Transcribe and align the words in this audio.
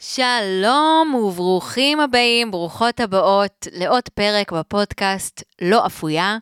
שלום 0.00 1.14
וברוכים 1.14 2.00
הבאים, 2.00 2.50
ברוכות 2.50 3.00
הבאות 3.00 3.66
לעוד 3.72 4.08
פרק 4.08 4.52
בפודקאסט 4.52 5.42
לא 5.62 5.86
אפויה, 5.86 6.38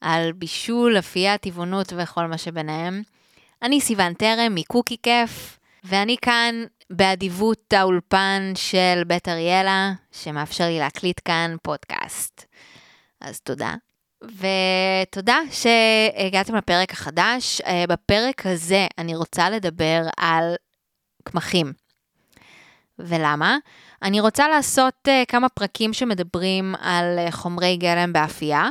על 0.00 0.32
בישול, 0.32 0.98
אפייה, 0.98 1.38
טבעונות 1.38 1.92
וכל 1.96 2.26
מה 2.26 2.38
שביניהם. 2.38 3.02
אני 3.62 3.80
סיוון 3.80 4.14
טרם 4.14 4.54
מקוקי 4.54 4.96
כיף, 5.02 5.58
ואני 5.84 6.16
כאן 6.22 6.64
באדיבות 6.90 7.72
האולפן 7.72 8.52
של 8.54 9.02
בית 9.06 9.28
אריאלה, 9.28 9.92
שמאפשר 10.12 10.64
לי 10.64 10.78
להקליט 10.78 11.20
כאן 11.24 11.56
פודקאסט. 11.62 12.44
אז 13.20 13.40
תודה. 13.40 13.74
ותודה 14.22 15.38
שהגעתם 15.50 16.54
לפרק 16.54 16.92
החדש. 16.92 17.60
אה, 17.60 17.84
בפרק 17.88 18.46
הזה 18.46 18.86
אני 18.98 19.16
רוצה 19.16 19.50
לדבר 19.50 20.02
על 20.16 20.54
קמחים. 21.24 21.87
ולמה? 22.98 23.58
אני 24.02 24.20
רוצה 24.20 24.48
לעשות 24.48 24.94
uh, 25.08 25.10
כמה 25.28 25.48
פרקים 25.48 25.92
שמדברים 25.92 26.74
על 26.80 27.18
uh, 27.28 27.32
חומרי 27.32 27.76
גלם 27.76 28.12
באפייה, 28.12 28.68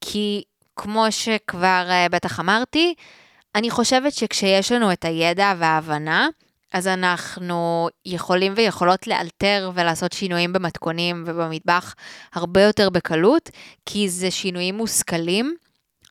כי 0.00 0.42
כמו 0.76 1.06
שכבר 1.10 1.88
uh, 1.88 2.12
בטח 2.12 2.40
אמרתי, 2.40 2.94
אני 3.54 3.70
חושבת 3.70 4.12
שכשיש 4.12 4.72
לנו 4.72 4.92
את 4.92 5.04
הידע 5.04 5.54
וההבנה, 5.58 6.28
אז 6.72 6.86
אנחנו 6.86 7.88
יכולים 8.06 8.52
ויכולות 8.56 9.06
לאלתר 9.06 9.70
ולעשות 9.74 10.12
שינויים 10.12 10.52
במתכונים 10.52 11.24
ובמטבח 11.26 11.94
הרבה 12.34 12.62
יותר 12.62 12.90
בקלות, 12.90 13.50
כי 13.86 14.08
זה 14.08 14.30
שינויים 14.30 14.74
מושכלים, 14.74 15.54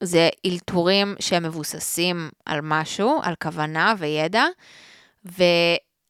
זה 0.02 0.30
אלתורים 0.46 1.16
שהם 1.20 1.44
מבוססים 1.44 2.30
על 2.46 2.60
משהו, 2.64 3.20
על 3.24 3.34
כוונה 3.44 3.94
וידע, 3.98 4.46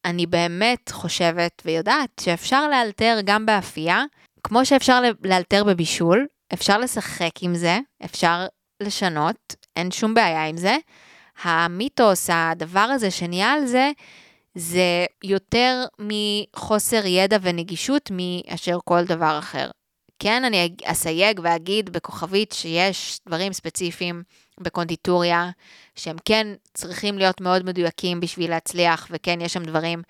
ואני 0.06 0.26
באמת 0.26 0.92
חושבת 0.92 1.62
ויודעת 1.66 2.10
שאפשר 2.22 2.68
לאלתר 2.68 3.20
גם 3.26 3.46
באפייה, 3.46 4.04
כמו 4.44 4.66
שאפשר 4.66 5.02
לאלתר 5.24 5.64
בבישול, 5.64 6.28
אפשר 6.54 6.78
לשחק 6.78 7.32
עם 7.42 7.56
זה, 7.56 7.80
אפשר 8.06 8.46
לשנות, 8.84 9.56
אין 9.76 9.92
שום 9.92 10.14
בעיה 10.14 10.46
עם 10.46 10.58
זה. 10.58 10.76
המיתוס, 11.44 12.30
הדבר 12.34 12.80
הזה 12.80 13.12
שנהיה 13.12 13.52
על 13.52 13.66
זה, 13.66 13.92
זה 14.56 15.06
יותר 15.24 15.86
מחוסר 16.00 17.06
ידע 17.06 17.38
ונגישות 17.42 18.12
מאשר 18.12 18.78
כל 18.86 19.04
דבר 19.06 19.40
אחר. 19.40 19.70
כן, 20.24 20.46
אני 20.46 20.76
אסייג 20.84 21.40
ואגיד 21.44 21.90
בכוכבית 21.90 22.52
שיש 22.52 23.20
דברים 23.28 23.54
ספציפיים 23.54 24.24
בקונדיטוריה, 24.60 25.50
שהם 25.96 26.16
כן 26.26 26.48
צריכים 26.74 27.18
להיות 27.18 27.42
מאוד 27.42 27.66
מדויקים 27.66 28.20
בשביל 28.20 28.50
להצליח, 28.50 29.08
וכן, 29.12 29.42
יש 29.42 29.54
שם 29.54 29.64
דברים 29.64 30.02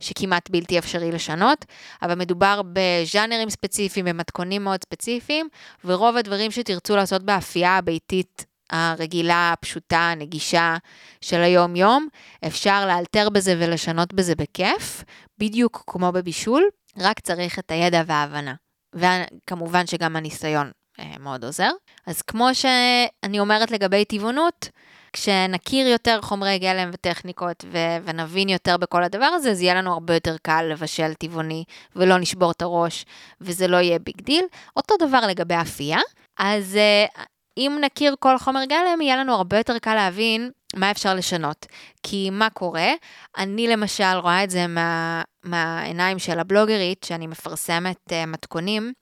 שכמעט 0.00 0.50
בלתי 0.50 0.78
אפשרי 0.78 1.12
לשנות, 1.12 1.64
אבל 2.02 2.14
מדובר 2.14 2.60
בז'אנרים 2.72 3.50
ספציפיים, 3.50 4.06
במתכונים 4.06 4.64
מאוד 4.64 4.84
ספציפיים, 4.84 5.48
ורוב 5.84 6.16
הדברים 6.16 6.50
שתרצו 6.50 6.96
לעשות 6.96 7.22
באפייה 7.22 7.78
הביתית 7.78 8.46
הרגילה, 8.70 9.52
הפשוטה, 9.52 9.98
הנגישה 9.98 10.76
של 11.20 11.40
היום-יום, 11.40 12.08
אפשר 12.46 12.86
לאלתר 12.86 13.28
בזה 13.28 13.56
ולשנות 13.58 14.14
בזה 14.14 14.34
בכיף, 14.34 15.04
בדיוק 15.38 15.84
כמו 15.86 16.12
בבישול, 16.12 16.62
רק 16.98 17.20
צריך 17.20 17.58
את 17.58 17.70
הידע 17.70 18.02
וההבנה. 18.06 18.54
וכמובן 18.94 19.86
שגם 19.86 20.16
הניסיון 20.16 20.70
אה, 21.00 21.14
מאוד 21.20 21.44
עוזר. 21.44 21.70
אז 22.06 22.22
כמו 22.22 22.48
שאני 22.54 23.40
אומרת 23.40 23.70
לגבי 23.70 24.04
טבעונות, 24.04 24.68
כשנכיר 25.12 25.86
יותר 25.86 26.22
חומרי 26.22 26.58
גלם 26.58 26.90
וטכניקות 26.92 27.64
ו- 27.72 27.96
ונבין 28.04 28.48
יותר 28.48 28.76
בכל 28.76 29.04
הדבר 29.04 29.24
הזה, 29.24 29.50
אז 29.50 29.62
יהיה 29.62 29.74
לנו 29.74 29.92
הרבה 29.92 30.14
יותר 30.14 30.36
קל 30.42 30.62
לבשל 30.62 31.14
טבעוני 31.14 31.64
ולא 31.96 32.18
נשבור 32.18 32.50
את 32.50 32.62
הראש, 32.62 33.04
וזה 33.40 33.68
לא 33.68 33.76
יהיה 33.76 33.98
big 33.98 34.20
deal. 34.22 34.44
אותו 34.76 34.94
דבר 35.00 35.20
לגבי 35.26 35.54
אפייה. 35.60 35.98
אז 36.38 36.78
uh, 36.78 37.22
אם 37.56 37.78
נכיר 37.80 38.14
כל 38.20 38.38
חומר 38.38 38.64
גלם, 38.64 39.00
יהיה 39.00 39.16
לנו 39.16 39.34
הרבה 39.34 39.56
יותר 39.56 39.78
קל 39.78 39.94
להבין 39.94 40.50
מה 40.76 40.90
אפשר 40.90 41.14
לשנות. 41.14 41.66
כי 42.02 42.30
מה 42.30 42.50
קורה? 42.50 42.92
אני 43.38 43.68
למשל 43.68 44.16
רואה 44.22 44.44
את 44.44 44.50
זה 44.50 44.66
מה, 44.66 45.22
מהעיניים 45.44 46.18
של 46.18 46.38
הבלוגרית, 46.38 47.04
שאני 47.04 47.26
מפרסמת 47.26 47.96
uh, 48.08 48.26
מתכונים, 48.26 48.92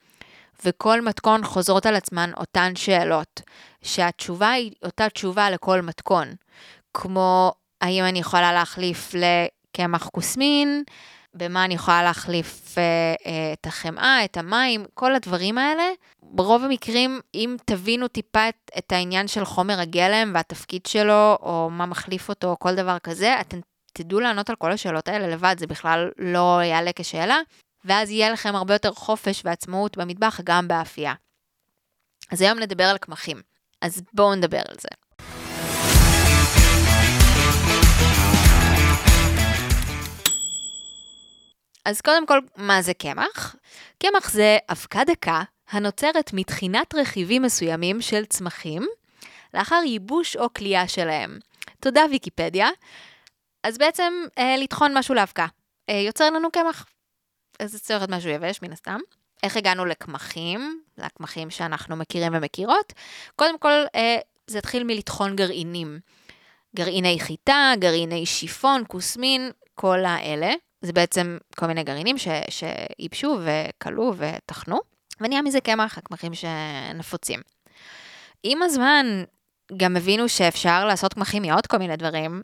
וכל 0.65 1.01
מתכון 1.01 1.45
חוזרות 1.45 1.87
על 1.87 1.97
עצמן 1.97 2.31
אותן 2.37 2.77
שאלות, 2.77 3.41
שהתשובה 3.83 4.51
היא 4.51 4.73
אותה 4.85 5.09
תשובה 5.09 5.51
לכל 5.51 5.81
מתכון. 5.81 6.35
כמו, 6.95 7.53
האם 7.81 8.05
אני 8.05 8.19
יכולה 8.19 8.53
להחליף 8.53 9.15
לקמח 9.15 10.09
כוסמין, 10.09 10.85
במה 11.35 11.65
אני 11.65 11.75
יכולה 11.75 12.03
להחליף 12.03 12.79
אה, 12.79 12.83
אה, 13.27 13.53
את 13.53 13.67
החמאה, 13.67 14.25
את 14.25 14.37
המים, 14.37 14.85
כל 14.95 15.15
הדברים 15.15 15.59
האלה. 15.59 15.85
ברוב 16.23 16.65
המקרים, 16.65 17.21
אם 17.35 17.57
תבינו 17.65 18.09
טיפה 18.09 18.49
את, 18.49 18.71
את 18.79 18.93
העניין 18.93 19.29
של 19.29 19.45
חומר 19.45 19.81
הגלם 19.81 20.31
והתפקיד 20.35 20.87
שלו, 20.87 21.37
או 21.43 21.69
מה 21.71 21.87
מחליף 21.87 22.29
אותו, 22.29 22.51
או 22.51 22.59
כל 22.59 22.75
דבר 22.75 22.99
כזה, 22.99 23.41
אתם 23.41 23.61
תדעו 23.93 24.21
לענות 24.21 24.51
על 24.51 24.57
כל 24.57 24.73
השאלות 24.73 25.09
האלה 25.09 25.29
לבד, 25.29 25.57
זה 25.59 25.67
בכלל 25.67 26.11
לא 26.19 26.61
יעלה 26.63 26.91
כשאלה, 26.97 27.39
ואז 27.85 28.11
יהיה 28.11 28.31
לכם 28.31 28.57
הרבה 28.57 28.75
יותר 28.75 28.93
חופש 28.93 29.43
ועצמאות 29.45 29.99
במטבח, 29.99 30.41
גם 30.45 30.69
באפייה. 30.69 31.15
אז 32.31 32.41
היום 32.41 32.59
נדבר 32.59 32.85
על 32.85 32.99
קמחים. 32.99 33.43
אז 33.81 34.03
בואו 34.13 34.35
נדבר 34.35 34.63
על 34.69 34.77
זה. 34.81 34.89
אז 41.85 42.01
קודם 42.01 42.27
כל, 42.27 42.39
מה 42.57 42.83
זה 42.83 42.95
קמח? 42.95 43.57
קמח 43.99 44.31
זה 44.31 44.59
אבקה 44.69 45.05
דקה 45.05 45.43
הנוצרת 45.71 46.33
מתחינת 46.33 46.95
רכיבים 46.95 47.43
מסוימים 47.43 48.01
של 48.01 48.25
צמחים, 48.25 48.87
לאחר 49.55 49.83
ייבוש 49.87 50.37
או 50.37 50.55
כליאה 50.55 50.89
שלהם. 50.89 51.39
תודה 51.81 52.03
ויקיפדיה. 52.11 52.69
אז 53.63 53.79
בעצם, 53.79 54.13
אה, 54.39 54.57
לטחון 54.57 54.99
משהו 54.99 55.15
לאבקה. 55.15 55.47
אה, 55.91 55.95
יוצר 55.95 56.31
לנו 56.31 56.51
קמח. 56.51 56.87
אז 57.61 57.73
זה 57.73 57.79
צריך 57.79 57.99
להיות 58.01 58.11
משהו 58.11 58.31
יבש, 58.31 58.63
מן 58.63 58.73
הסתם. 58.73 58.99
איך 59.43 59.57
הגענו 59.57 59.85
לקמחים, 59.85 60.83
לקמחים 60.99 61.51
שאנחנו 61.51 61.97
מכירים 61.97 62.33
ומכירות? 62.35 62.93
קודם 63.37 63.59
כל, 63.59 63.85
אה, 63.95 64.19
זה 64.47 64.59
התחיל 64.59 64.85
מלטחון 64.85 65.37
גרעינים. 65.37 66.01
גרעיני 66.77 67.21
חיטה, 67.21 67.73
גרעיני 67.79 68.27
שיפון, 68.27 68.85
כוסמין, 68.89 69.51
כל 69.75 70.05
האלה. 70.05 70.53
זה 70.83 70.93
בעצם 70.93 71.39
כל 71.57 71.67
מיני 71.67 71.85
גרעינים 71.85 72.17
שייבשו 72.49 73.39
וכלו 73.41 74.13
וטחנו, 74.17 74.79
ונהיה 75.21 75.43
מזה 75.43 75.61
קמח, 75.61 75.99
הקמחים 75.99 76.33
שנפוצים. 76.35 77.41
עם 78.43 78.63
הזמן 78.63 79.25
גם 79.77 79.97
הבינו 79.97 80.29
שאפשר 80.29 80.85
לעשות 80.85 81.15
קמחים 81.15 81.43
מעוד 81.43 81.67
כל 81.67 81.77
מיני 81.77 81.97
דברים, 81.97 82.43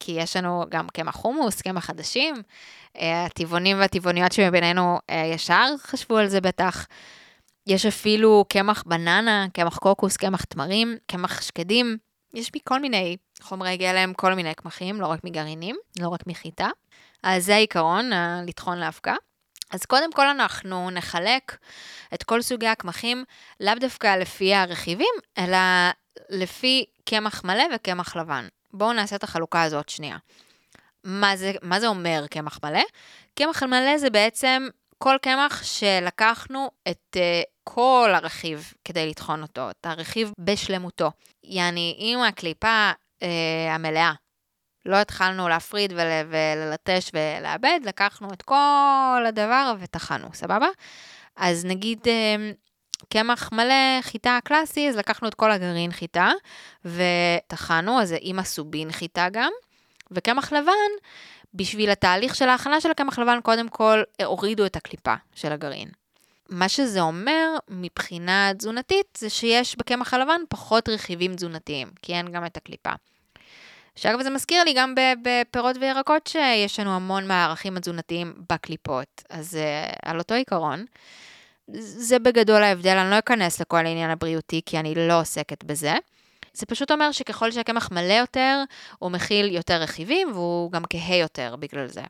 כי 0.00 0.12
יש 0.12 0.36
לנו 0.36 0.64
גם 0.68 0.88
קמח 0.88 1.14
חומוס, 1.14 1.60
קמח 1.60 1.84
חדשים, 1.84 2.34
אה, 2.96 3.24
הטבעונים 3.24 3.78
והטבעוניות 3.78 4.32
שמבינינו 4.32 4.98
אה, 5.10 5.30
ישר 5.34 5.66
חשבו 5.78 6.16
על 6.16 6.28
זה 6.28 6.40
בטח. 6.40 6.86
יש 7.66 7.86
אפילו 7.86 8.44
קמח 8.48 8.82
בננה, 8.86 9.46
קמח 9.52 9.78
קוקוס, 9.78 10.16
קמח 10.16 10.44
תמרים, 10.44 10.96
קמח 11.06 11.42
שקדים. 11.42 11.98
יש 12.34 12.50
מכל 12.56 12.80
מיני 12.80 13.16
חומרי 13.42 13.76
גלם, 13.76 14.14
כל 14.14 14.34
מיני 14.34 14.54
קמחים, 14.54 15.00
לא 15.00 15.06
רק 15.06 15.24
מגרעינים, 15.24 15.76
לא 16.00 16.08
רק 16.08 16.26
מחיטה. 16.26 16.68
אז 17.22 17.44
זה 17.44 17.54
העיקרון, 17.54 18.10
לטחון 18.46 18.78
לאבקה. 18.78 19.14
אז 19.70 19.84
קודם 19.84 20.12
כל 20.12 20.26
אנחנו 20.26 20.90
נחלק 20.90 21.56
את 22.14 22.22
כל 22.22 22.42
סוגי 22.42 22.66
הקמחים 22.66 23.24
לאו 23.60 23.74
דווקא 23.80 24.16
לפי 24.16 24.54
הרכיבים, 24.54 25.14
אלא 25.38 25.58
לפי 26.30 26.84
קמח 27.04 27.44
מלא 27.44 27.64
וקמח 27.74 28.16
לבן. 28.16 28.48
בואו 28.72 28.92
נעשה 28.92 29.16
את 29.16 29.24
החלוקה 29.24 29.62
הזאת 29.62 29.88
שנייה. 29.88 30.16
מה 31.04 31.36
זה, 31.36 31.52
מה 31.62 31.80
זה 31.80 31.86
אומר 31.86 32.24
קמח 32.30 32.58
מלא? 32.64 32.82
קמח 33.34 33.62
מלא 33.62 33.98
זה 33.98 34.10
בעצם 34.10 34.68
כל 34.98 35.16
קמח 35.22 35.62
שלקחנו 35.62 36.70
את 36.88 37.16
uh, 37.16 37.20
כל 37.64 38.10
הרכיב 38.14 38.72
כדי 38.84 39.10
לטחון 39.10 39.42
אותו, 39.42 39.70
את 39.70 39.86
הרכיב 39.86 40.32
בשלמותו. 40.38 41.10
יעני, 41.44 41.96
אם 41.98 42.18
הקליפה 42.28 42.90
uh, 42.90 43.24
המלאה 43.70 44.12
לא 44.86 44.96
התחלנו 44.96 45.48
להפריד 45.48 45.92
ול, 45.92 45.98
וללטש 46.28 47.10
ולאבד, 47.14 47.80
לקחנו 47.84 48.28
את 48.32 48.42
כל 48.42 49.24
הדבר 49.28 49.74
וטחנו, 49.80 50.28
סבבה? 50.32 50.68
אז 51.36 51.64
נגיד 51.64 51.98
אה, 52.06 52.50
קמח 53.08 53.52
מלא 53.52 54.02
חיטה 54.02 54.38
קלאסי, 54.44 54.88
אז 54.88 54.96
לקחנו 54.96 55.28
את 55.28 55.34
כל 55.34 55.50
הגרעין 55.50 55.92
חיטה 55.92 56.30
וטחנו, 56.84 58.00
אז 58.00 58.08
זה 58.08 58.18
עם 58.20 58.38
הסובין 58.38 58.92
חיטה 58.92 59.28
גם. 59.32 59.52
וקמח 60.10 60.52
לבן, 60.52 60.90
בשביל 61.54 61.90
התהליך 61.90 62.34
של 62.34 62.48
ההכנה 62.48 62.80
של 62.80 62.90
הקמח 62.90 63.18
לבן, 63.18 63.40
קודם 63.42 63.68
כל 63.68 64.02
הורידו 64.24 64.66
את 64.66 64.76
הקליפה 64.76 65.14
של 65.34 65.52
הגרעין. 65.52 65.88
מה 66.48 66.68
שזה 66.68 67.00
אומר 67.00 67.56
מבחינה 67.68 68.52
תזונתית, 68.58 69.18
זה 69.18 69.30
שיש 69.30 69.76
בקמח 69.76 70.14
הלבן 70.14 70.40
פחות 70.48 70.88
רכיבים 70.88 71.34
תזונתיים, 71.34 71.88
כי 72.02 72.14
אין 72.14 72.32
גם 72.32 72.46
את 72.46 72.56
הקליפה. 72.56 72.92
שאגב, 73.96 74.22
זה 74.22 74.30
מזכיר 74.30 74.64
לי 74.64 74.72
גם 74.72 74.94
בפירות 75.22 75.76
וירקות 75.80 76.26
שיש 76.26 76.80
לנו 76.80 76.96
המון 76.96 77.28
מהערכים 77.28 77.76
התזונתיים 77.76 78.34
בקליפות, 78.52 79.22
אז 79.30 79.54
uh, 79.54 79.98
על 80.04 80.18
אותו 80.18 80.34
עיקרון. 80.34 80.84
זה 81.72 82.18
בגדול 82.18 82.62
ההבדל, 82.62 82.96
אני 82.96 83.10
לא 83.10 83.18
אכנס 83.18 83.60
לכל 83.60 83.76
העניין 83.76 84.10
הבריאותי, 84.10 84.60
כי 84.66 84.78
אני 84.78 84.94
לא 84.94 85.20
עוסקת 85.20 85.64
בזה. 85.64 85.94
זה 86.52 86.66
פשוט 86.66 86.90
אומר 86.90 87.12
שככל 87.12 87.50
שהקמח 87.50 87.90
מלא 87.92 88.12
יותר, 88.12 88.62
הוא 88.98 89.10
מכיל 89.10 89.54
יותר 89.54 89.82
רכיבים, 89.82 90.32
והוא 90.32 90.72
גם 90.72 90.82
כהה 90.90 91.16
יותר 91.16 91.56
בגלל 91.56 91.86
זה. 91.86 92.02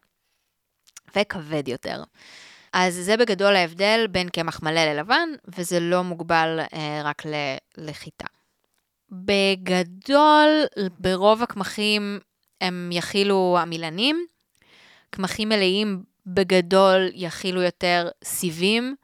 וכבד 1.17 1.69
יותר. 1.69 2.03
אז 2.73 2.95
זה 2.95 3.17
בגדול 3.17 3.57
ההבדל 3.57 4.07
בין 4.11 4.29
קמח 4.29 4.63
מלא 4.63 4.85
ללבן, 4.85 5.29
וזה 5.57 5.81
לא 5.81 6.05
מוגבל 6.05 6.61
אה, 6.75 7.01
רק 7.05 7.23
לחיטה. 7.79 8.27
בגדול, 9.13 10.49
ברוב 10.99 11.43
הקמחים 11.43 12.19
הם 12.61 12.91
יכילו 12.93 13.59
עמילנים. 13.63 14.27
קמחים 15.11 15.49
מלאים 15.49 16.03
בגדול 16.27 17.11
יכילו 17.15 17.63
יותר 17.63 18.09
סיבים, 18.25 18.95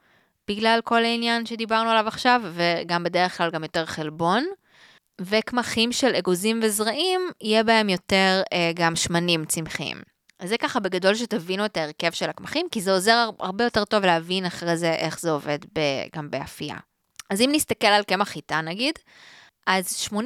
בגלל 0.49 0.81
כל 0.85 1.05
העניין 1.05 1.47
שדיברנו 1.47 1.91
עליו 1.91 2.09
עכשיו, 2.09 2.43
וגם 2.55 3.03
בדרך 3.03 3.37
כלל 3.37 3.51
גם 3.51 3.63
יותר 3.63 3.87
חלבון. 3.87 4.45
וקמחים 5.21 5.93
של 5.93 6.15
אגוזים 6.15 6.61
וזרעים, 6.63 7.21
יהיה 7.41 7.65
בהם 7.65 7.89
יותר 7.89 8.43
אה, 8.53 8.73
גם 8.75 8.97
שמנים 8.97 9.45
צמחיים. 9.45 9.97
אז 10.39 10.49
זה 10.49 10.59
ככה 10.59 10.81
בגדול 10.81 11.15
שתבינו 11.15 11.65
את 11.65 11.77
ההרכב 11.77 12.11
של 12.11 12.31
הקמחים, 12.31 12.67
כי 12.71 12.81
זה 12.81 12.93
עוזר 12.93 13.31
הרבה 13.39 13.65
יותר 13.65 13.85
טוב 13.85 14.05
להבין 14.05 14.47
אחרי 14.47 14.77
זה 14.77 14.93
איך 14.93 15.21
זה 15.21 15.31
עובד 15.31 15.59
ב, 15.73 15.81
גם 16.17 16.31
באפייה. 16.31 16.77
אז 17.31 17.41
אם 17.41 17.51
נסתכל 17.53 17.87
על 17.87 18.03
קמח 18.03 18.29
חיטה 18.29 18.61
נגיד, 18.61 18.95
אז 19.67 20.09
80% 20.13 20.17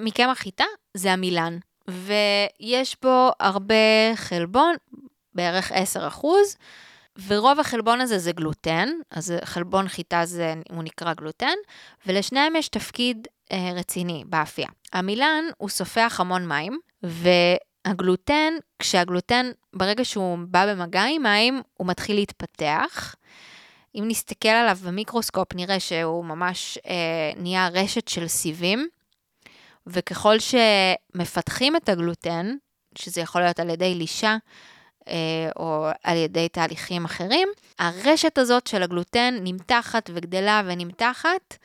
מקמח 0.00 0.38
חיטה 0.38 0.64
זה 0.94 1.12
המילן, 1.12 1.58
ויש 1.88 2.96
בו 3.02 3.30
הרבה 3.40 3.74
חלבון, 4.14 4.74
בערך 5.34 5.72
10%, 5.72 6.24
ורוב 7.26 7.60
החלבון 7.60 8.00
הזה 8.00 8.18
זה 8.18 8.32
גלוטן, 8.32 8.88
אז 9.10 9.34
חלבון 9.44 9.88
חיטה 9.88 10.24
זה, 10.24 10.54
הוא 10.70 10.82
נקרא 10.82 11.14
גלוטן, 11.14 11.54
ולשניהם 12.06 12.56
יש 12.56 12.68
תפקיד 12.68 13.28
אה, 13.52 13.72
רציני 13.74 14.24
באפייה. 14.26 14.68
המילן 14.92 15.44
הוא 15.58 15.68
סופח 15.68 16.16
המון 16.20 16.48
מים, 16.48 16.78
והגלוטן, 17.02 18.52
כשהגלוטן, 18.78 19.50
ברגע 19.72 20.04
שהוא 20.04 20.38
בא 20.48 20.74
במגע 20.74 21.04
עם 21.04 21.22
מים, 21.22 21.62
הוא 21.74 21.86
מתחיל 21.86 22.16
להתפתח. 22.16 23.14
אם 23.98 24.04
נסתכל 24.08 24.48
עליו 24.48 24.78
במיקרוסקופ, 24.84 25.54
נראה 25.54 25.80
שהוא 25.80 26.24
ממש 26.24 26.78
אה, 26.86 27.32
נהיה 27.36 27.68
רשת 27.68 28.08
של 28.08 28.28
סיבים, 28.28 28.88
וככל 29.86 30.36
שמפתחים 30.38 31.76
את 31.76 31.88
הגלוטן, 31.88 32.54
שזה 32.98 33.20
יכול 33.20 33.40
להיות 33.40 33.60
על 33.60 33.70
ידי 33.70 33.94
לישה, 33.94 34.36
אה, 35.08 35.50
או 35.56 35.88
על 36.02 36.16
ידי 36.16 36.48
תהליכים 36.48 37.04
אחרים, 37.04 37.48
הרשת 37.78 38.38
הזאת 38.38 38.66
של 38.66 38.82
הגלוטן 38.82 39.34
נמתחת 39.40 40.10
וגדלה 40.14 40.62
ונמתחת, 40.66 41.56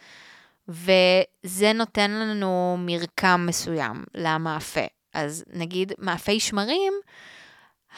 וזה 0.67 1.73
נותן 1.73 2.11
לנו 2.11 2.75
מרקם 2.79 3.45
מסוים 3.47 4.03
למאפה. 4.15 4.85
אז 5.13 5.43
נגיד 5.53 5.91
מאפי 5.97 6.39
שמרים, 6.39 6.93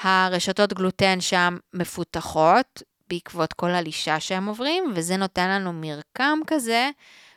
הרשתות 0.02 0.74
גלוטן 0.74 1.22
שם 1.22 1.58
מפותחות 1.74 2.84
בעקבות 3.10 3.54
כל 3.54 3.70
הלישה 3.70 4.20
שהם 4.20 4.46
עוברים, 4.46 4.84
וזה 4.96 5.18
נותן 5.18 5.50
לנו 5.50 5.74
מרקם 5.74 6.40
כזה 6.48 6.90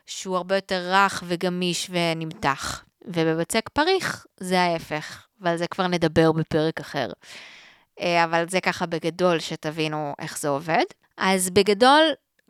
שהוא 0.07 0.37
הרבה 0.37 0.55
יותר 0.55 0.91
רך 0.93 1.23
וגמיש 1.27 1.91
ונמתח. 1.91 2.85
ובבצק 3.05 3.69
פריך 3.69 4.27
זה 4.41 4.61
ההפך, 4.61 5.27
ועל 5.41 5.57
זה 5.57 5.67
כבר 5.67 5.87
נדבר 5.87 6.33
בפרק 6.33 6.81
אחר. 6.81 7.09
אה, 8.01 8.25
אבל 8.25 8.49
זה 8.49 8.61
ככה 8.61 8.87
בגדול 8.87 9.39
שתבינו 9.39 10.15
איך 10.19 10.39
זה 10.39 10.49
עובד. 10.49 10.85
אז 11.17 11.51
בגדול, 11.51 12.03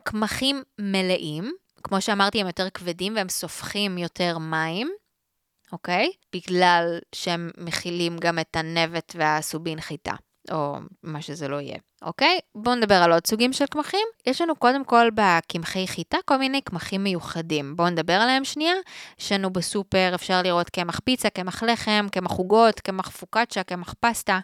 קמחים 0.03 0.63
מלאים, 0.79 1.53
כמו 1.83 2.01
שאמרתי, 2.01 2.41
הם 2.41 2.47
יותר 2.47 2.69
כבדים 2.69 3.15
והם 3.15 3.29
סופחים 3.29 3.97
יותר 3.97 4.37
מים, 4.37 4.91
אוקיי? 5.71 6.11
בגלל 6.35 6.99
שהם 7.15 7.49
מכילים 7.57 8.17
גם 8.17 8.39
את 8.39 8.55
הנבט 8.55 9.15
והסובין 9.17 9.81
חיטה. 9.81 10.13
או 10.51 10.75
מה 11.03 11.21
שזה 11.21 11.47
לא 11.47 11.61
יהיה, 11.61 11.77
אוקיי? 12.01 12.39
בואו 12.55 12.75
נדבר 12.75 12.95
על 12.95 13.13
עוד 13.13 13.27
סוגים 13.27 13.53
של 13.53 13.65
קמחים. 13.65 14.07
יש 14.25 14.41
לנו 14.41 14.55
קודם 14.55 14.83
כל 14.83 15.07
בקמחי 15.13 15.87
חיטה 15.87 16.17
כל 16.25 16.37
מיני 16.37 16.61
קמחים 16.61 17.03
מיוחדים. 17.03 17.75
בואו 17.75 17.89
נדבר 17.89 18.13
עליהם 18.13 18.45
שנייה. 18.45 18.73
יש 19.19 19.31
לנו 19.31 19.53
בסופר, 19.53 20.11
אפשר 20.15 20.41
לראות 20.41 20.69
קמח 20.69 20.99
פיצה, 20.99 21.29
קמח 21.29 21.63
לחם, 21.63 22.07
קמח 22.11 22.31
עוגות, 22.31 22.79
קמח 22.79 23.09
פוקאצ'ה, 23.09 23.63
קמח 23.63 23.93
פסטה. 23.99 24.39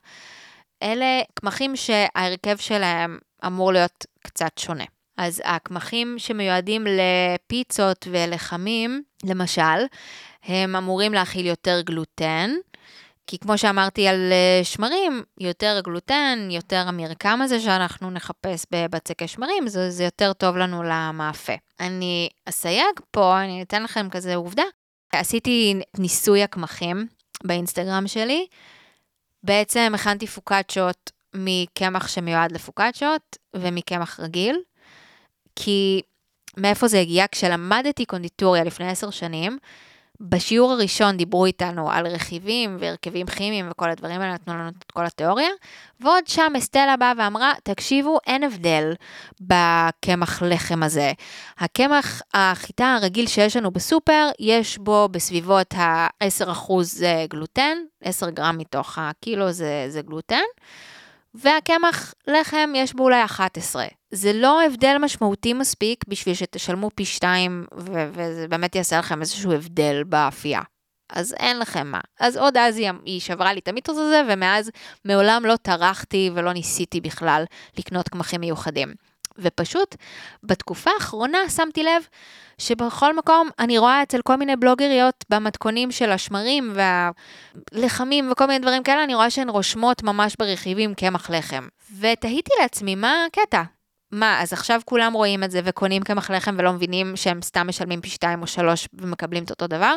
אלה 0.83 1.21
קמחים 1.33 1.75
שההרכב 1.75 2.57
שלהם 2.57 3.19
אמור 3.45 3.73
להיות 3.73 4.05
קצת 4.23 4.57
שונה. 4.57 4.85
אז 5.17 5.41
הקמחים 5.45 6.15
שמיועדים 6.17 6.87
לפיצות 6.87 8.07
ולחמים, 8.11 9.03
למשל, 9.23 9.61
הם 10.43 10.75
אמורים 10.75 11.13
להכיל 11.13 11.45
יותר 11.45 11.81
גלוטן, 11.81 12.51
כי 13.27 13.39
כמו 13.39 13.57
שאמרתי 13.57 14.07
על 14.07 14.31
אה, 14.31 14.63
שמרים, 14.63 15.23
יותר 15.39 15.79
גלוטן, 15.83 16.47
יותר 16.51 16.83
המרקם 16.87 17.39
הזה 17.41 17.59
שאנחנו 17.59 18.11
נחפש 18.11 18.65
בבצקי 18.71 19.27
שמרים, 19.27 19.67
זה, 19.67 19.89
זה 19.89 20.03
יותר 20.03 20.33
טוב 20.33 20.57
לנו 20.57 20.83
למאפה. 20.83 21.53
אני 21.79 22.29
אסייג 22.49 22.99
פה, 23.11 23.41
אני 23.43 23.61
אתן 23.61 23.83
לכם 23.83 24.09
כזה 24.09 24.35
עובדה. 24.35 24.63
עשיתי 25.11 25.79
ניסוי 25.97 26.43
הקמחים 26.43 27.07
באינסטגרם 27.43 28.07
שלי, 28.07 28.47
בעצם 29.43 29.91
הכנתי 29.95 30.27
פוקאצ'ות 30.27 31.11
מקמח 31.35 32.07
שמיועד 32.07 32.51
לפוקאצ'ות 32.51 33.37
ומקמח 33.55 34.19
רגיל, 34.19 34.59
כי 35.55 36.01
מאיפה 36.57 36.87
זה 36.87 36.99
הגיע? 36.99 37.25
כשלמדתי 37.31 38.05
קונדיטוריה 38.05 38.63
לפני 38.63 38.89
עשר 38.89 39.09
שנים, 39.09 39.57
בשיעור 40.21 40.71
הראשון 40.71 41.17
דיברו 41.17 41.45
איתנו 41.45 41.91
על 41.91 42.07
רכיבים 42.07 42.77
והרכבים 42.79 43.25
כימיים 43.27 43.67
וכל 43.71 43.89
הדברים 43.89 44.21
האלה, 44.21 44.33
נתנו 44.33 44.53
לנו 44.53 44.69
את 44.69 44.91
כל 44.91 45.05
התיאוריה, 45.05 45.49
ועוד 45.99 46.27
שם 46.27 46.53
אסטלה 46.57 46.97
באה 46.97 47.13
ואמרה, 47.17 47.53
תקשיבו, 47.63 48.17
אין 48.27 48.43
הבדל 48.43 48.93
בקמח 49.41 50.41
לחם 50.41 50.83
הזה. 50.83 51.11
הקמח 51.57 52.21
החיטה 52.33 52.93
הרגיל 52.93 53.27
שיש 53.27 53.57
לנו 53.57 53.71
בסופר, 53.71 54.29
יש 54.39 54.77
בו 54.77 55.09
בסביבות 55.11 55.73
ה-10% 55.73 56.71
גלוטן, 57.29 57.77
10 58.03 58.29
גרם 58.29 58.57
מתוך 58.57 58.97
הקילו 59.01 59.51
זה, 59.51 59.85
זה 59.89 60.01
גלוטן. 60.01 60.43
והקמח 61.35 62.13
לחם 62.27 62.69
יש 62.75 62.93
בו 62.93 63.03
אולי 63.03 63.25
11. 63.25 63.85
זה 64.15 64.33
לא 64.33 64.63
הבדל 64.63 64.97
משמעותי 64.99 65.53
מספיק 65.53 66.05
בשביל 66.07 66.35
שתשלמו 66.35 66.89
פי 66.95 67.05
2 67.05 67.65
ו- 67.77 68.09
וזה 68.13 68.47
באמת 68.47 68.75
יעשה 68.75 68.99
לכם 68.99 69.21
איזשהו 69.21 69.51
הבדל 69.51 70.03
באפייה. 70.03 70.61
אז 71.09 71.33
אין 71.39 71.59
לכם 71.59 71.87
מה. 71.87 71.99
אז 72.19 72.37
עוד 72.37 72.57
אז 72.57 72.77
היא, 72.77 72.91
היא 73.05 73.21
שברה 73.21 73.53
לי 73.53 73.59
את 73.59 73.67
המיתוס 73.67 73.97
הזה, 73.97 74.21
ומאז 74.29 74.71
מעולם 75.05 75.45
לא 75.45 75.55
טרחתי 75.55 76.29
ולא 76.33 76.53
ניסיתי 76.53 77.01
בכלל 77.01 77.43
לקנות 77.77 78.09
קמחים 78.09 78.41
מיוחדים. 78.41 78.93
ופשוט 79.37 79.95
בתקופה 80.43 80.91
האחרונה 80.95 81.49
שמתי 81.49 81.83
לב 81.83 82.07
שבכל 82.57 83.15
מקום 83.15 83.49
אני 83.59 83.77
רואה 83.77 84.03
אצל 84.03 84.21
כל 84.21 84.35
מיני 84.35 84.55
בלוגריות 84.55 85.25
במתכונים 85.29 85.91
של 85.91 86.11
השמרים 86.11 86.73
והלחמים 87.73 88.31
וכל 88.31 88.45
מיני 88.45 88.59
דברים 88.59 88.83
כאלה, 88.83 89.03
אני 89.03 89.15
רואה 89.15 89.29
שהן 89.29 89.49
רושמות 89.49 90.03
ממש 90.03 90.35
ברכיבים 90.39 90.93
קמח 90.93 91.29
לחם. 91.29 91.67
ותהיתי 91.99 92.51
לעצמי, 92.61 92.95
מה 92.95 93.25
הקטע? 93.25 93.74
מה, 94.11 94.41
אז 94.41 94.53
עכשיו 94.53 94.81
כולם 94.85 95.13
רואים 95.13 95.43
את 95.43 95.51
זה 95.51 95.61
וקונים 95.63 96.03
קמח 96.03 96.31
לחם 96.31 96.55
ולא 96.57 96.73
מבינים 96.73 97.15
שהם 97.15 97.41
סתם 97.41 97.67
משלמים 97.67 98.01
פי 98.01 98.09
שתיים 98.09 98.41
או 98.41 98.47
שלוש 98.47 98.87
ומקבלים 98.93 99.43
את 99.43 99.49
אותו 99.49 99.67
דבר? 99.67 99.95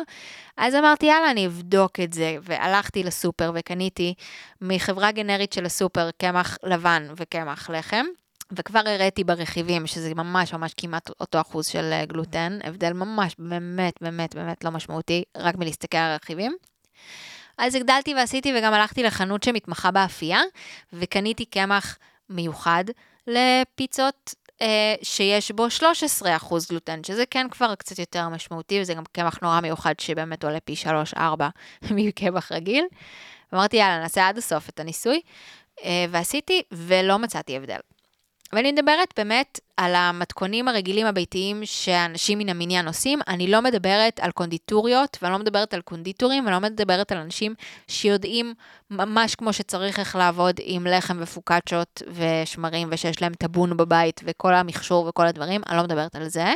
אז 0.57 0.75
אמרתי, 0.75 1.05
יאללה, 1.05 1.31
אני 1.31 1.47
אבדוק 1.47 1.99
את 1.99 2.13
זה, 2.13 2.37
והלכתי 2.41 3.03
לסופר 3.03 3.51
וקניתי 3.55 4.13
מחברה 4.61 5.11
גנרית 5.11 5.53
של 5.53 5.65
הסופר 5.65 6.09
קמח 6.17 6.57
לבן 6.63 7.07
וקמח 7.17 7.69
לחם. 7.69 8.05
וכבר 8.51 8.81
הראיתי 8.85 9.23
ברכיבים 9.23 9.87
שזה 9.87 10.13
ממש 10.15 10.53
ממש 10.53 10.73
כמעט 10.77 11.09
אותו 11.19 11.41
אחוז 11.41 11.67
של 11.67 11.89
אה, 11.91 12.05
גלוטן, 12.05 12.59
הבדל 12.63 12.93
ממש 12.93 13.35
באמת 13.39 13.93
באמת 14.01 14.35
באמת 14.35 14.63
לא 14.63 14.71
משמעותי, 14.71 15.23
רק 15.37 15.55
מלהסתכל 15.55 15.97
על 15.97 16.11
הרכיבים. 16.11 16.55
אז 17.57 17.75
הגדלתי 17.75 18.15
ועשיתי 18.15 18.53
וגם 18.57 18.73
הלכתי 18.73 19.03
לחנות 19.03 19.43
שמתמחה 19.43 19.91
באפייה, 19.91 20.41
וקניתי 20.93 21.45
קמח 21.45 21.97
מיוחד 22.29 22.83
לפיצות 23.29 24.35
אה, 24.61 24.95
שיש 25.03 25.51
בו 25.51 25.67
13% 25.67 26.55
גלוטן, 26.69 27.03
שזה 27.03 27.25
כן 27.25 27.47
כבר 27.51 27.75
קצת 27.75 27.99
יותר 27.99 28.29
משמעותי, 28.29 28.81
וזה 28.81 28.93
גם 28.93 29.03
קמח 29.11 29.39
נורא 29.41 29.59
מיוחד 29.59 29.93
שבאמת 29.99 30.43
עולה 30.43 30.59
פי 30.59 30.75
3-4 31.15 31.19
מקמח 31.95 32.51
רגיל. 32.51 32.85
אמרתי, 33.53 33.77
יאללה, 33.77 33.99
נעשה 33.99 34.27
עד 34.27 34.37
הסוף 34.37 34.69
את 34.69 34.79
הניסוי, 34.79 35.21
אה, 35.83 36.05
ועשיתי, 36.09 36.61
ולא 36.71 37.19
מצאתי 37.19 37.57
הבדל. 37.57 37.79
ואני 38.53 38.71
מדברת 38.71 39.13
באמת 39.17 39.59
על 39.79 39.95
המתכונים 39.95 40.67
הרגילים 40.67 41.05
הביתיים 41.05 41.61
שאנשים 41.65 42.37
מן 42.37 42.49
המניין 42.49 42.87
עושים. 42.87 43.19
אני 43.27 43.47
לא 43.47 43.61
מדברת 43.61 44.19
על 44.19 44.31
קונדיטוריות, 44.31 45.17
ואני 45.21 45.33
לא 45.33 45.39
מדברת 45.39 45.73
על 45.73 45.81
קונדיטורים, 45.81 46.45
ואני 46.45 46.53
לא 46.53 46.59
מדברת 46.59 47.11
על 47.11 47.17
אנשים 47.17 47.53
שיודעים 47.87 48.53
ממש 48.91 49.35
כמו 49.35 49.53
שצריך 49.53 49.99
איך 49.99 50.15
לעבוד 50.15 50.55
עם 50.63 50.87
לחם 50.87 51.17
ופוקצ'ות 51.21 52.01
ושמרים, 52.13 52.87
ושיש 52.91 53.21
להם 53.21 53.33
טאבון 53.33 53.77
בבית, 53.77 54.21
וכל 54.23 54.53
המכשור 54.53 55.07
וכל 55.07 55.27
הדברים. 55.27 55.61
אני 55.69 55.77
לא 55.77 55.83
מדברת 55.83 56.15
על 56.15 56.27
זה. 56.27 56.53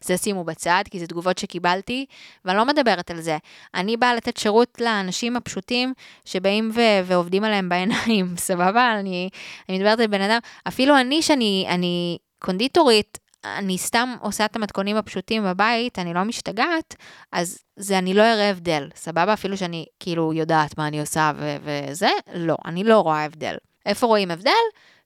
זה 0.00 0.16
שימו 0.16 0.44
בצד, 0.44 0.84
כי 0.90 0.98
זה 0.98 1.06
תגובות 1.06 1.38
שקיבלתי, 1.38 2.06
ואני 2.44 2.58
לא 2.58 2.64
מדברת 2.64 3.10
על 3.10 3.20
זה. 3.20 3.38
אני 3.74 3.96
באה 3.96 4.14
לתת 4.14 4.36
שירות 4.36 4.80
לאנשים 4.80 5.36
הפשוטים 5.36 5.94
שבאים 6.24 6.70
ו- 6.74 7.04
ועובדים 7.04 7.44
עליהם 7.44 7.68
בעיניים, 7.68 8.36
סבבה? 8.48 8.96
אני, 9.00 9.28
אני 9.68 9.78
מדברת 9.78 10.00
על 10.00 10.06
בן 10.06 10.20
אדם, 10.20 10.38
אפילו 10.68 11.00
אני, 11.00 11.22
שאני 11.22 11.66
אני 11.68 12.18
קונדיטורית, 12.38 13.18
אני 13.44 13.78
סתם 13.78 14.14
עושה 14.20 14.44
את 14.44 14.56
המתכונים 14.56 14.96
הפשוטים 14.96 15.44
בבית, 15.44 15.98
אני 15.98 16.14
לא 16.14 16.22
משתגעת, 16.22 16.96
אז 17.32 17.58
זה 17.76 17.98
אני 17.98 18.14
לא 18.14 18.22
אראה 18.22 18.50
הבדל, 18.50 18.88
סבבה? 18.94 19.32
אפילו 19.32 19.56
שאני 19.56 19.86
כאילו 20.00 20.32
יודעת 20.32 20.78
מה 20.78 20.88
אני 20.88 21.00
עושה 21.00 21.32
ו- 21.36 21.56
וזה, 21.62 22.10
לא, 22.34 22.56
אני 22.64 22.84
לא 22.84 23.00
רואה 23.00 23.24
הבדל. 23.24 23.56
איפה 23.86 24.06
רואים 24.06 24.30
הבדל? 24.30 24.50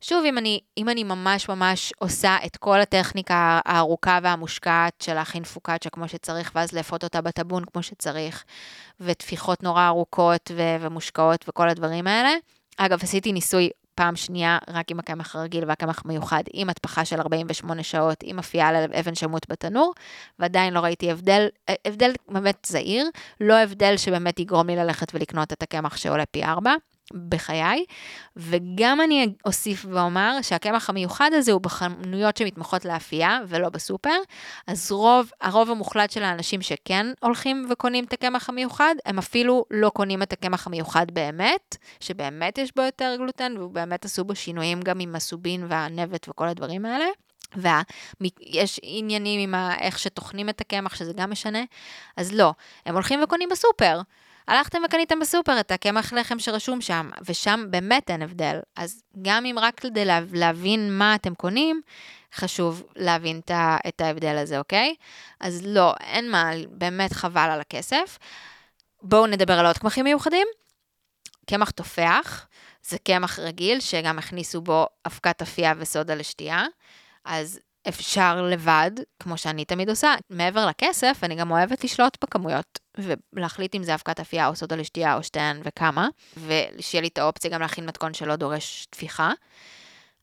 שוב, 0.00 0.25
אם 0.25 0.38
אני, 0.38 0.60
אם 0.78 0.88
אני 0.88 1.04
ממש 1.04 1.49
ממש 1.49 1.92
עושה 1.99 2.37
את 2.46 2.56
כל 2.56 2.80
הטכניקה 2.80 3.60
הארוכה 3.64 4.18
והמושקעת 4.22 4.94
של 5.02 5.14
להכין 5.14 5.44
פוקאצ'ה 5.44 5.90
כמו 5.90 6.08
שצריך, 6.08 6.52
ואז 6.54 6.72
לאפות 6.72 7.04
אותה 7.04 7.20
בטאבון 7.20 7.64
כמו 7.72 7.82
שצריך, 7.82 8.44
וטפיחות 9.00 9.62
נורא 9.62 9.87
ארוכות 9.87 10.50
ו- 10.56 10.76
ומושקעות 10.80 11.44
וכל 11.49 11.68
הדברים 11.68 12.06
האלה. 12.06 12.30
אגב, 12.76 12.99
עשיתי 13.02 13.32
ניסוי 13.32 13.70
פעם 14.00 14.16
שנייה 14.16 14.59
רק 14.69 14.90
עם 14.90 14.99
הקמח 14.99 15.37
הרגיל 15.37 15.64
והקמח 15.66 16.02
מיוחד, 16.04 16.42
עם 16.52 16.71
הטפחה 16.71 17.04
של 17.04 17.21
48 17.21 17.83
שעות, 17.83 18.16
עם 18.23 18.38
אפייה 18.38 18.69
על 18.69 18.76
אבן 19.00 19.14
שמות 19.14 19.47
בתנור, 19.50 19.92
ועדיין 20.38 20.75
לא 20.75 20.80
ראיתי 20.80 21.11
הבדל, 21.11 21.49
הבדל 21.85 22.12
באמת 22.28 22.66
זהיר, 22.66 23.07
לא 23.40 23.54
הבדל 23.54 23.97
שבאמת 23.97 24.40
יגרום 24.40 24.66
לי 24.66 24.76
ללכת 24.76 25.14
ולקנות 25.14 25.52
את 25.52 25.62
הקמח 25.62 25.97
שעולה 25.97 26.26
פי 26.26 26.45
4. 26.45 26.75
בחיי, 27.29 27.85
וגם 28.37 29.00
אני 29.00 29.35
אוסיף 29.45 29.87
ואומר 29.88 30.38
שהקמח 30.43 30.90
המיוחד 30.90 31.31
הזה 31.33 31.52
הוא 31.52 31.61
בחנויות 31.61 32.37
שמתמחות 32.37 32.85
לאפייה 32.85 33.38
ולא 33.49 33.69
בסופר, 33.69 34.17
אז 34.67 34.93
רוב, 34.93 35.31
הרוב 35.40 35.71
המוחלט 35.71 36.11
של 36.11 36.23
האנשים 36.23 36.62
שכן 36.62 37.07
הולכים 37.21 37.67
וקונים 37.71 38.05
את 38.05 38.12
הקמח 38.12 38.49
המיוחד, 38.49 38.95
הם 39.07 39.19
אפילו 39.19 39.64
לא 39.71 39.88
קונים 39.88 40.23
את 40.23 40.33
הקמח 40.33 40.67
המיוחד 40.67 41.07
באמת, 41.11 41.76
שבאמת 42.00 42.59
יש 42.59 42.71
בו 42.76 42.83
יותר 42.83 43.14
גלוטן, 43.19 43.59
ובאמת 43.59 44.05
עשו 44.05 44.25
בו 44.25 44.35
שינויים 44.35 44.81
גם 44.81 45.00
עם 45.00 45.17
הסובין 45.17 45.67
והנבט 45.69 46.29
וכל 46.29 46.49
הדברים 46.49 46.85
האלה. 46.87 47.07
ויש 47.57 48.81
עניינים 48.83 49.40
עם 49.40 49.71
איך 49.81 49.99
שטוחנים 49.99 50.49
את 50.49 50.61
הקמח, 50.61 50.95
שזה 50.95 51.12
גם 51.12 51.31
משנה, 51.31 51.59
אז 52.17 52.33
לא, 52.33 52.52
הם 52.87 52.95
הולכים 52.95 53.23
וקונים 53.23 53.49
בסופר. 53.52 54.00
הלכתם 54.50 54.78
וקניתם 54.87 55.19
בסופר 55.21 55.61
את 55.61 55.71
הקמח 55.71 56.12
לחם 56.12 56.38
שרשום 56.38 56.80
שם, 56.80 57.11
ושם 57.28 57.64
באמת 57.71 58.11
אין 58.11 58.23
הבדל. 58.23 58.61
אז 58.76 59.02
גם 59.23 59.47
אם 59.47 59.57
רק 59.59 59.80
כדי 59.80 60.04
להבין 60.33 60.99
מה 60.99 61.14
אתם 61.14 61.35
קונים, 61.35 61.80
חשוב 62.35 62.83
להבין 62.97 63.40
את 63.88 64.00
ההבדל 64.00 64.37
הזה, 64.37 64.59
אוקיי? 64.59 64.95
אז 65.40 65.66
לא, 65.66 65.95
אין 66.00 66.30
מה, 66.30 66.50
באמת 66.71 67.12
חבל 67.12 67.50
על 67.50 67.61
הכסף. 67.61 68.19
בואו 69.02 69.26
נדבר 69.26 69.59
על 69.59 69.66
עוד 69.66 69.78
קמחים 69.78 70.04
מיוחדים. 70.04 70.47
קמח 71.47 71.71
תופח, 71.71 72.47
זה 72.83 72.99
קמח 72.99 73.38
רגיל 73.38 73.80
שגם 73.80 74.19
הכניסו 74.19 74.61
בו 74.61 74.87
אבקת 75.07 75.42
אפייה 75.42 75.73
וסודה 75.78 76.14
לשתייה. 76.14 76.64
אז 77.25 77.61
אפשר 77.88 78.42
לבד, 78.42 78.90
כמו 79.23 79.38
שאני 79.38 79.64
תמיד 79.64 79.90
עושה, 79.90 80.14
מעבר 80.30 80.66
לכסף, 80.66 81.19
אני 81.23 81.35
גם 81.35 81.50
אוהבת 81.50 81.85
לשלוט 81.85 82.25
בכמויות, 82.25 82.78
ולהחליט 83.33 83.75
אם 83.75 83.83
זה 83.83 83.95
אבקת 83.95 84.21
אפייה 84.21 84.49
או 84.49 84.57
סודה 84.57 84.76
לשתייה 84.76 85.16
או 85.16 85.23
שתיהן 85.23 85.61
וכמה, 85.64 86.09
ושיהיה 86.37 87.02
לי 87.02 87.09
את 87.09 87.19
האופציה 87.19 87.50
גם 87.50 87.61
להכין 87.61 87.87
מתכון 87.87 88.14
שלא 88.14 88.37
דורש 88.37 88.87
תפיחה. 88.90 89.33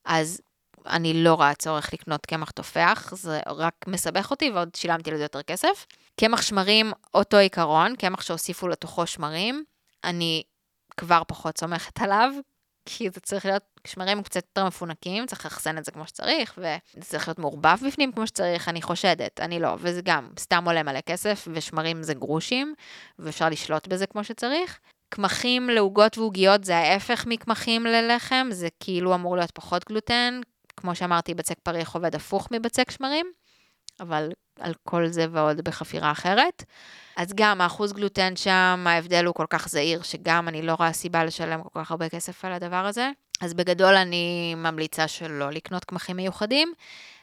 אז 0.05 0.41
אני 0.85 1.23
לא 1.23 1.33
רואה 1.33 1.53
צורך 1.55 1.93
לקנות 1.93 2.25
קמח 2.25 2.51
תופח, 2.51 3.13
זה 3.15 3.39
רק 3.47 3.73
מסבך 3.87 4.31
אותי 4.31 4.51
ועוד 4.51 4.75
שילמתי 4.75 5.11
לזה 5.11 5.23
יותר 5.23 5.41
כסף. 5.41 5.85
קמח 6.19 6.41
שמרים, 6.41 6.91
אותו 7.13 7.37
עיקרון, 7.37 7.95
קמח 7.95 8.21
שהוסיפו 8.21 8.67
לתוכו 8.67 9.07
שמרים, 9.07 9.63
אני 10.03 10.43
כבר 10.97 11.21
פחות 11.27 11.57
סומכת 11.57 12.01
עליו, 12.01 12.31
כי 12.89 13.09
זה 13.09 13.19
צריך 13.19 13.45
להיות, 13.45 13.63
שמרים 13.87 14.23
קצת 14.23 14.35
יותר 14.35 14.65
מפונקים, 14.65 15.25
צריך 15.25 15.45
לאחסן 15.45 15.77
את 15.77 15.85
זה 15.85 15.91
כמו 15.91 16.07
שצריך, 16.07 16.53
וזה 16.57 16.77
צריך 17.01 17.27
להיות 17.27 17.39
מעורבב 17.39 17.77
בפנים 17.87 18.11
כמו 18.11 18.27
שצריך, 18.27 18.69
אני 18.69 18.81
חושדת, 18.81 19.39
אני 19.39 19.59
לא, 19.59 19.75
וזה 19.79 20.01
גם 20.03 20.29
סתם 20.39 20.63
עולה 20.65 20.83
מלא 20.83 21.01
כסף, 21.01 21.47
ושמרים 21.53 22.03
זה 22.03 22.13
גרושים, 22.13 22.73
ואפשר 23.19 23.49
לשלוט 23.49 23.87
בזה 23.87 24.07
כמו 24.07 24.23
שצריך. 24.23 24.79
קמחים 25.09 25.69
לעוגות 25.69 26.17
ועוגיות 26.17 26.63
זה 26.63 26.77
ההפך 26.77 27.25
מקמחים 27.27 27.85
ללחם, 27.85 28.47
זה 28.51 28.67
כאילו 28.79 29.15
אמור 29.15 29.37
להיות 29.37 29.51
פחות 29.51 29.85
גלוטן, 29.89 30.39
כמו 30.77 30.95
שאמרתי, 30.95 31.33
בצק 31.33 31.59
פריך 31.63 31.91
עובד 31.91 32.15
הפוך 32.15 32.47
מבצק 32.51 32.91
שמרים, 32.91 33.25
אבל 33.99 34.29
על 34.59 34.73
כל 34.83 35.07
זה 35.07 35.25
ועוד 35.31 35.61
בחפירה 35.61 36.11
אחרת. 36.11 36.63
אז 37.15 37.33
גם 37.35 37.61
האחוז 37.61 37.93
גלוטן 37.93 38.35
שם, 38.35 38.85
ההבדל 38.89 39.25
הוא 39.25 39.35
כל 39.35 39.45
כך 39.49 39.69
זהיר, 39.69 40.01
שגם 40.01 40.47
אני 40.47 40.61
לא 40.61 40.73
רואה 40.73 40.93
סיבה 40.93 41.23
לשלם 41.23 41.63
כל 41.63 41.83
כך 41.83 41.91
הרבה 41.91 42.09
כסף 42.09 42.45
על 42.45 42.51
הדבר 42.53 42.85
הזה. 42.85 43.11
אז 43.41 43.53
בגדול 43.53 43.95
אני 43.95 44.55
ממליצה 44.55 45.07
שלא 45.07 45.49
לקנות 45.49 45.85
קמחים 45.85 46.15
מיוחדים, 46.15 46.73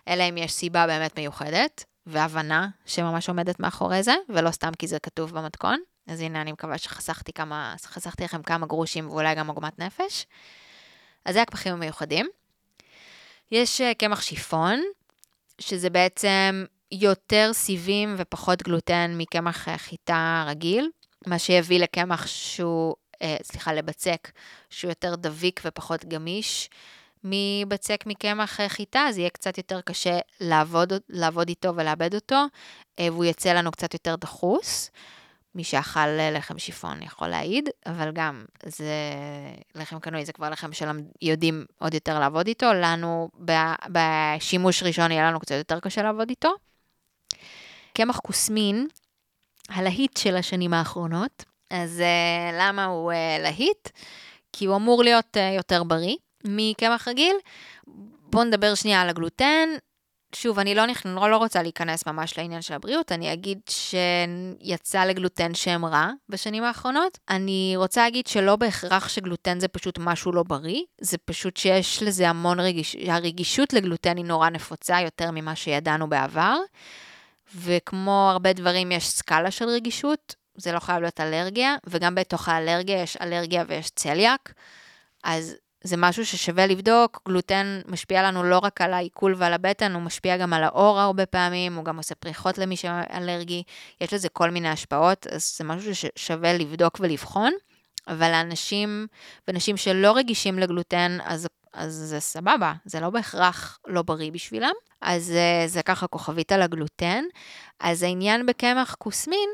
אלא 0.08 0.22
אם 0.28 0.36
יש 0.36 0.52
סיבה 0.52 0.86
באמת 0.86 1.18
מיוחדת, 1.18 1.84
והבנה 2.06 2.68
שממש 2.86 3.28
עומדת 3.28 3.60
מאחורי 3.60 4.02
זה, 4.02 4.14
ולא 4.28 4.50
סתם 4.50 4.70
כי 4.78 4.86
זה 4.86 4.98
כתוב 4.98 5.38
במתכון. 5.38 5.80
אז 6.06 6.20
הנה, 6.20 6.40
אני 6.40 6.52
מקווה 6.52 6.78
שחסכתי 6.78 7.32
כמה, 7.32 7.74
חסכתי 7.84 8.24
לכם 8.24 8.42
כמה 8.42 8.66
גרושים 8.66 9.10
ואולי 9.10 9.34
גם 9.34 9.48
עוגמת 9.48 9.78
נפש. 9.78 10.26
אז 11.24 11.34
זה 11.34 11.42
הקמחים 11.42 11.72
המיוחדים. 11.72 12.26
יש 13.50 13.80
אה, 13.80 13.94
קמח 13.94 14.22
שיפון, 14.22 14.82
שזה 15.58 15.90
בעצם 15.90 16.64
יותר 16.92 17.50
סיבים 17.52 18.14
ופחות 18.18 18.62
גלוטן 18.62 19.14
מקמח 19.18 19.68
חיטה 19.76 20.44
רגיל, 20.48 20.90
מה 21.26 21.38
שיביא 21.38 21.80
לקמח 21.80 22.26
שהוא, 22.26 22.94
אה, 23.22 23.36
סליחה, 23.42 23.72
לבצק 23.72 24.30
שהוא 24.70 24.90
יותר 24.90 25.14
דביק 25.14 25.60
ופחות 25.64 26.04
גמיש. 26.04 26.70
מבצק 27.24 28.04
מקמח 28.06 28.60
חיטה, 28.68 29.00
אז 29.00 29.18
יהיה 29.18 29.30
קצת 29.30 29.58
יותר 29.58 29.80
קשה 29.80 30.18
לעבוד, 30.40 30.92
לעבוד 31.08 31.48
איתו 31.48 31.76
ולאבד 31.76 32.14
אותו, 32.14 32.44
אה, 32.98 33.08
והוא 33.12 33.24
יצא 33.24 33.52
לנו 33.52 33.70
קצת 33.70 33.94
יותר 33.94 34.16
דחוס. 34.16 34.90
מי 35.54 35.64
שאכל 35.64 36.08
לחם 36.32 36.58
שיפון 36.58 37.02
יכול 37.02 37.28
להעיד, 37.28 37.68
אבל 37.86 38.10
גם 38.12 38.44
זה 38.66 38.92
לחם 39.74 39.98
קנוי, 39.98 40.24
זה 40.24 40.32
כבר 40.32 40.50
לחם 40.50 40.70
שיודעים 40.72 41.64
עוד 41.78 41.94
יותר 41.94 42.18
לעבוד 42.18 42.46
איתו, 42.46 42.72
לנו 42.72 43.28
בשימוש 43.88 44.82
ראשון 44.82 45.12
יהיה 45.12 45.30
לנו 45.30 45.40
קצת 45.40 45.54
יותר 45.54 45.80
קשה 45.80 46.02
לעבוד 46.02 46.30
איתו. 46.30 46.54
קמח 47.94 48.18
כוסמין, 48.18 48.86
הלהיט 49.68 50.16
של 50.16 50.36
השנים 50.36 50.74
האחרונות. 50.74 51.44
אז 51.70 52.00
uh, 52.00 52.54
למה 52.60 52.84
הוא 52.84 53.12
uh, 53.12 53.42
להיט? 53.42 53.88
כי 54.52 54.64
הוא 54.64 54.76
אמור 54.76 55.02
להיות 55.02 55.36
uh, 55.36 55.56
יותר 55.56 55.82
בריא 55.82 56.16
מקמח 56.44 57.08
רגיל. 57.08 57.36
בואו 58.20 58.44
נדבר 58.44 58.74
שנייה 58.74 59.02
על 59.02 59.08
הגלוטן. 59.08 59.68
שוב, 60.34 60.58
אני 60.58 60.74
לא, 60.74 60.86
נכ... 60.86 61.06
לא, 61.06 61.36
רוצה 61.36 61.62
להיכנס 61.62 62.06
ממש 62.06 62.38
לעניין 62.38 62.62
של 62.62 62.74
הבריאות, 62.74 63.12
אני 63.12 63.32
אגיד 63.32 63.58
שיצא 63.70 65.04
לגלוטן 65.04 65.54
שם 65.54 65.84
רע 65.84 66.10
בשנים 66.28 66.64
האחרונות. 66.64 67.18
אני 67.30 67.72
רוצה 67.76 68.02
להגיד 68.02 68.26
שלא 68.26 68.56
בהכרח 68.56 69.08
שגלוטן 69.08 69.60
זה 69.60 69.68
פשוט 69.68 69.98
משהו 69.98 70.32
לא 70.32 70.42
בריא, 70.42 70.82
זה 71.00 71.18
פשוט 71.18 71.56
שיש 71.56 72.02
לזה 72.02 72.28
המון 72.28 72.60
רגיש... 72.60 72.96
הרגישות 73.08 73.72
לגלוטן 73.72 74.16
היא 74.16 74.24
נורא 74.24 74.50
נפוצה 74.50 75.00
יותר 75.00 75.30
ממה 75.30 75.56
שידענו 75.56 76.08
בעבר. 76.08 76.56
וכמו 77.54 78.28
הרבה 78.32 78.52
דברים 78.52 78.92
יש 78.92 79.08
סקאלה 79.08 79.50
של 79.50 79.64
רגישות, 79.68 80.34
זה 80.56 80.72
לא 80.72 80.80
חייב 80.80 81.00
להיות 81.00 81.20
אלרגיה, 81.20 81.76
וגם 81.86 82.14
בתוך 82.14 82.48
האלרגיה 82.48 83.02
יש 83.02 83.16
אלרגיה 83.16 83.64
ויש 83.68 83.90
צליאק, 83.90 84.52
אז 85.24 85.56
זה 85.84 85.96
משהו 85.96 86.26
ששווה 86.26 86.66
לבדוק, 86.66 87.22
גלוטן 87.28 87.80
משפיע 87.88 88.22
לנו 88.22 88.42
לא 88.42 88.58
רק 88.58 88.80
על 88.80 88.94
העיכול 88.94 89.34
ועל 89.38 89.52
הבטן, 89.52 89.94
הוא 89.94 90.02
משפיע 90.02 90.36
גם 90.36 90.52
על 90.52 90.64
האור 90.64 91.00
הרבה 91.00 91.26
פעמים, 91.26 91.74
הוא 91.74 91.84
גם 91.84 91.96
עושה 91.96 92.14
פריחות 92.14 92.58
למי 92.58 92.76
שאלרגי, 92.76 93.62
יש 94.00 94.12
לזה 94.12 94.28
כל 94.28 94.50
מיני 94.50 94.68
השפעות, 94.68 95.26
אז 95.26 95.56
זה 95.58 95.64
משהו 95.64 95.94
ששווה 95.94 96.52
לבדוק 96.52 96.96
ולבחון, 97.00 97.52
אבל 98.08 98.30
לאנשים 98.30 99.06
ונשים 99.48 99.76
שלא 99.76 100.16
רגישים 100.16 100.58
לגלוטן, 100.58 101.18
אז 101.24 101.48
אז 101.74 101.94
זה 101.94 102.20
סבבה, 102.20 102.72
זה 102.84 103.00
לא 103.00 103.10
בהכרח 103.10 103.78
לא 103.86 104.02
בריא 104.02 104.32
בשבילם. 104.32 104.72
אז 105.00 105.30
אה, 105.30 105.68
זה 105.68 105.82
ככה 105.82 106.06
כוכבית 106.06 106.52
על 106.52 106.62
הגלוטן. 106.62 107.24
אז 107.80 108.02
העניין 108.02 108.46
בקמח 108.46 108.94
כוסמין, 108.98 109.48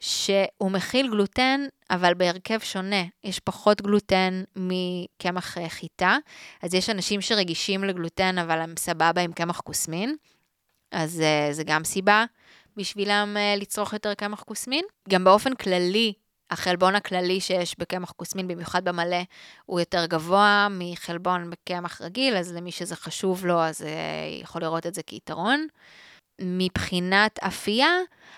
שהוא 0.00 0.70
מכיל 0.70 1.10
גלוטן 1.10 1.60
אבל 1.90 2.14
בהרכב 2.14 2.58
שונה. 2.62 3.04
יש 3.24 3.40
פחות 3.40 3.82
גלוטן 3.82 4.42
מקמח 4.56 5.58
אה, 5.58 5.68
חיטה, 5.68 6.16
אז 6.62 6.74
יש 6.74 6.90
אנשים 6.90 7.20
שרגישים 7.20 7.84
לגלוטן, 7.84 8.38
אבל 8.38 8.58
הם 8.58 8.74
סבבה 8.78 9.20
עם 9.20 9.32
קמח 9.32 9.60
כוסמין, 9.60 10.16
אז 10.92 11.22
uh, 11.22 11.52
זה 11.52 11.64
גם 11.64 11.84
סיבה 11.84 12.24
בשבילם 12.76 13.36
uh, 13.36 13.60
לצרוך 13.60 13.92
יותר 13.92 14.14
קמח 14.14 14.42
כוסמין. 14.42 14.84
גם 15.08 15.24
באופן 15.24 15.54
כללי, 15.54 16.12
החלבון 16.50 16.94
הכללי 16.94 17.40
שיש 17.40 17.78
בקמח 17.78 18.12
כוסמין, 18.16 18.48
במיוחד 18.48 18.84
במלא, 18.84 19.22
הוא 19.66 19.80
יותר 19.80 20.06
גבוה 20.06 20.68
מחלבון 20.70 21.50
בקמח 21.50 22.02
רגיל, 22.02 22.36
אז 22.36 22.52
למי 22.52 22.72
שזה 22.72 22.96
חשוב 22.96 23.46
לו, 23.46 23.60
אז 23.62 23.80
uh, 23.80 23.84
יכול 24.42 24.62
לראות 24.62 24.86
את 24.86 24.94
זה 24.94 25.02
כיתרון. 25.02 25.66
מבחינת 26.40 27.38
אפייה, 27.38 27.90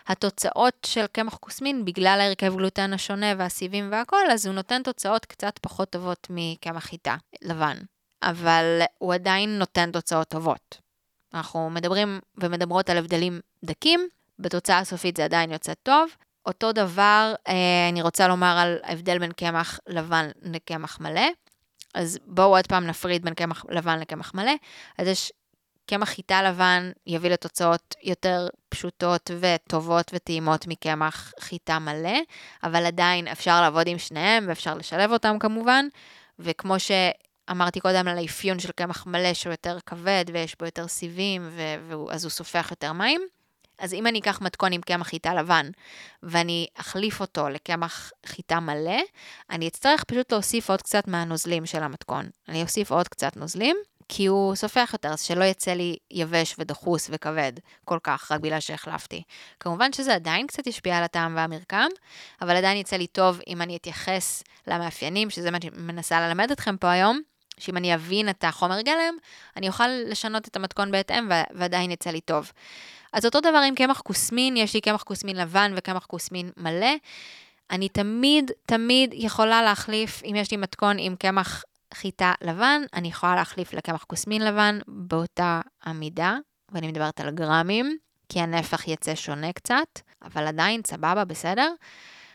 התוצאות 0.07 0.75
של 0.87 1.07
קמח 1.07 1.37
כוסמין, 1.37 1.85
בגלל 1.85 2.19
ההרכב 2.21 2.57
גלוטן 2.57 2.93
השונה 2.93 3.27
והסיבים 3.39 3.89
והכל, 3.93 4.31
אז 4.31 4.47
הוא 4.47 4.55
נותן 4.55 4.83
תוצאות 4.83 5.27
קצת 5.27 5.59
פחות 5.63 5.91
טובות 5.91 6.27
מקמח 6.31 6.85
חיטה 6.85 7.17
לבן. 7.43 7.77
אבל 8.23 8.81
הוא 8.99 9.15
עדיין 9.15 9.59
נותן 9.59 9.93
תוצאות 9.93 10.29
טובות. 10.29 10.81
אנחנו 11.35 11.71
מדברים 11.71 12.21
ומדברות 12.37 12.91
על 12.91 12.99
הבדלים 12.99 13.41
דקים, 13.65 14.09
בתוצאה 14.39 14.79
הסופית 14.79 15.17
זה 15.17 15.25
עדיין 15.25 15.53
יוצא 15.53 15.75
טוב. 15.75 16.11
אותו 16.47 16.73
דבר 16.73 17.35
אה, 17.49 17.89
אני 17.89 18.03
רוצה 18.03 18.29
לומר 18.29 18.59
על 18.59 18.79
ההבדל 18.83 19.19
בין 19.19 19.33
קמח 19.33 19.81
לבן 19.87 20.29
לקמח 20.43 21.01
מלא. 21.01 21.27
אז 21.95 22.19
בואו 22.27 22.57
עוד 22.57 22.67
פעם 22.67 22.87
נפריד 22.87 23.25
בין 23.25 23.35
קמח 23.35 23.65
לבן 23.69 23.99
לקמח 23.99 24.35
מלא. 24.35 24.53
אז 24.99 25.07
יש 25.07 25.33
קמח 25.89 26.09
חיטה 26.09 26.43
לבן 26.43 26.91
יביא 27.07 27.31
לתוצאות 27.31 27.95
יותר 28.03 28.49
פשוטות 28.69 29.31
וטובות 29.41 30.11
וטעימות 30.15 30.67
מקמח 30.67 31.33
חיטה 31.41 31.79
מלא, 31.79 32.19
אבל 32.63 32.87
עדיין 32.87 33.29
אפשר 33.29 33.61
לעבוד 33.61 33.89
עם 33.89 33.99
שניהם 33.99 34.45
ואפשר 34.49 34.75
לשלב 34.75 35.13
אותם 35.13 35.37
כמובן, 35.41 35.87
וכמו 36.39 36.75
שאמרתי 36.79 37.81
קודם 37.81 38.09
על 38.09 38.19
האפיון 38.19 38.59
של 38.59 38.73
קמח 38.73 39.07
מלא 39.07 39.35
שהוא 39.35 39.51
יותר 39.51 39.79
כבד 39.87 40.25
ויש 40.33 40.57
בו 40.59 40.65
יותר 40.65 40.89
סיבים, 40.89 41.51
אז 42.11 42.25
הוא 42.25 42.31
סופח 42.31 42.67
יותר 42.71 42.93
מים. 42.93 43.21
אז 43.79 43.95
אם 43.95 44.07
אני 44.07 44.19
אקח 44.19 44.41
מתכון 44.41 44.73
עם 44.73 44.81
קמח 44.81 45.07
חיטה 45.07 45.35
לבן 45.35 45.71
ואני 46.23 46.67
אחליף 46.75 47.21
אותו 47.21 47.49
לקמח 47.49 48.11
חיטה 48.27 48.61
מלא, 48.61 49.01
אני 49.51 49.69
אצטרך 49.69 50.05
פשוט 50.05 50.33
להוסיף 50.33 50.71
עוד 50.71 50.83
קצת 50.83 51.09
מהנוזלים 51.09 51.67
של 51.67 51.83
המתכון. 51.83 52.29
אני 52.49 52.63
אוסיף 52.63 52.93
עוד 52.93 53.09
קצת 53.09 53.37
נוזלים, 53.37 53.77
כי 54.09 54.27
הוא 54.27 54.55
סופח 54.55 54.91
יותר, 54.93 55.09
אז 55.09 55.23
שלא 55.23 55.45
יצא 55.45 55.73
לי 55.73 55.97
יבש 56.11 56.55
ודחוס 56.59 57.11
וכבד 57.13 57.53
כל 57.85 57.99
כך, 58.03 58.33
רק 58.33 58.41
בגלל 58.41 58.61
שהחלפתי. 58.61 59.23
כמובן 59.61 59.93
שזה 59.93 60.15
עדיין 60.15 60.47
קצת 60.47 60.67
ישפיע 60.67 60.99
על 60.99 61.05
הטעם 61.05 61.37
והמרקם, 61.37 61.89
אבל 62.43 62.57
עדיין 62.57 62.77
יצא 62.77 62.97
לי 62.97 63.07
טוב 63.07 63.41
אם 63.47 63.63
אני 63.63 63.77
אתייחס 63.77 64.43
למאפיינים, 64.67 65.31
שזה 65.31 65.51
מה 65.51 65.59
שאני 65.63 65.77
מנסה 65.77 66.21
ללמד 66.21 66.51
אתכם 66.51 66.77
פה 66.77 66.91
היום, 66.91 67.21
שאם 67.59 67.77
אני 67.77 67.95
אבין 67.95 68.29
את 68.29 68.45
החומר 68.45 68.81
גלם, 68.81 69.15
אני 69.57 69.69
אוכל 69.69 69.89
לשנות 69.89 70.49
את 70.49 70.57
המתכון 70.57 70.91
בהתאם 70.91 71.29
ועדיין 71.55 71.91
יצא 71.91 72.11
לי 72.11 72.21
טוב. 72.21 72.53
אז 73.13 73.25
אותו 73.25 73.41
דבר 73.41 73.59
עם 73.59 73.75
קמח 73.75 74.01
כוסמין, 74.01 74.57
יש 74.57 74.75
לי 74.75 74.81
קמח 74.81 75.03
כוסמין 75.03 75.37
לבן 75.37 75.73
וקמח 75.77 76.07
כוסמין 76.07 76.51
מלא. 76.57 76.95
אני 77.71 77.89
תמיד, 77.89 78.51
תמיד 78.67 79.15
יכולה 79.15 79.63
להחליף, 79.63 80.23
אם 80.25 80.35
יש 80.37 80.51
לי 80.51 80.57
מתכון 80.57 80.97
עם 80.99 81.17
קמח 81.17 81.65
חיטה 81.95 82.33
לבן, 82.41 82.83
אני 82.95 83.09
יכולה 83.09 83.35
להחליף 83.35 83.73
לקמח 83.73 84.05
כוסמין 84.05 84.43
לבן 84.43 84.79
באותה 84.89 85.61
המידה, 85.83 86.37
ואני 86.73 86.89
מדברת 86.89 87.21
על 87.21 87.31
גרמים, 87.31 87.97
כי 88.29 88.41
הנפח 88.41 88.89
יצא 88.89 89.15
שונה 89.15 89.53
קצת, 89.53 90.01
אבל 90.23 90.47
עדיין 90.47 90.81
סבבה, 90.87 91.25
בסדר. 91.25 91.73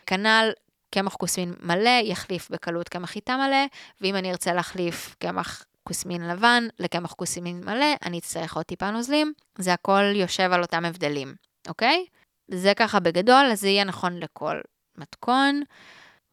כנ"ל 0.05 0.51
קמח 0.93 1.15
כוסמין 1.15 1.53
מלא 1.61 1.99
יחליף 2.03 2.49
בקלות 2.49 2.89
קמח 2.89 3.09
חיטה 3.09 3.37
מלא, 3.37 3.65
ואם 4.01 4.15
אני 4.15 4.31
ארצה 4.31 4.53
להחליף 4.53 5.15
קמח 5.19 5.65
כוסמין 5.83 6.27
לבן 6.27 6.63
לקמח 6.79 7.13
כוסמין 7.13 7.61
מלא, 7.65 7.95
אני 8.05 8.19
אצטרך 8.19 8.55
עוד 8.55 8.65
טיפה 8.65 8.91
נוזלים. 8.91 9.33
זה 9.57 9.73
הכל 9.73 10.03
יושב 10.15 10.49
על 10.51 10.61
אותם 10.61 10.85
הבדלים, 10.85 11.35
אוקיי? 11.67 12.05
זה 12.47 12.73
ככה 12.75 12.99
בגדול, 12.99 13.45
אז 13.51 13.61
זה 13.61 13.67
יהיה 13.67 13.83
נכון 13.83 14.19
לכל 14.19 14.61
מתכון, 14.97 15.61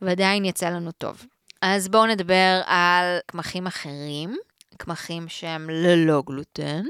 ועדיין 0.00 0.44
יצא 0.44 0.70
לנו 0.70 0.92
טוב. 0.92 1.26
אז 1.62 1.88
בואו 1.88 2.06
נדבר 2.06 2.60
על 2.66 3.18
קמחים 3.26 3.66
אחרים, 3.66 4.36
קמחים 4.76 5.28
שהם 5.28 5.70
ללא 5.70 6.22
גלוטן. 6.26 6.82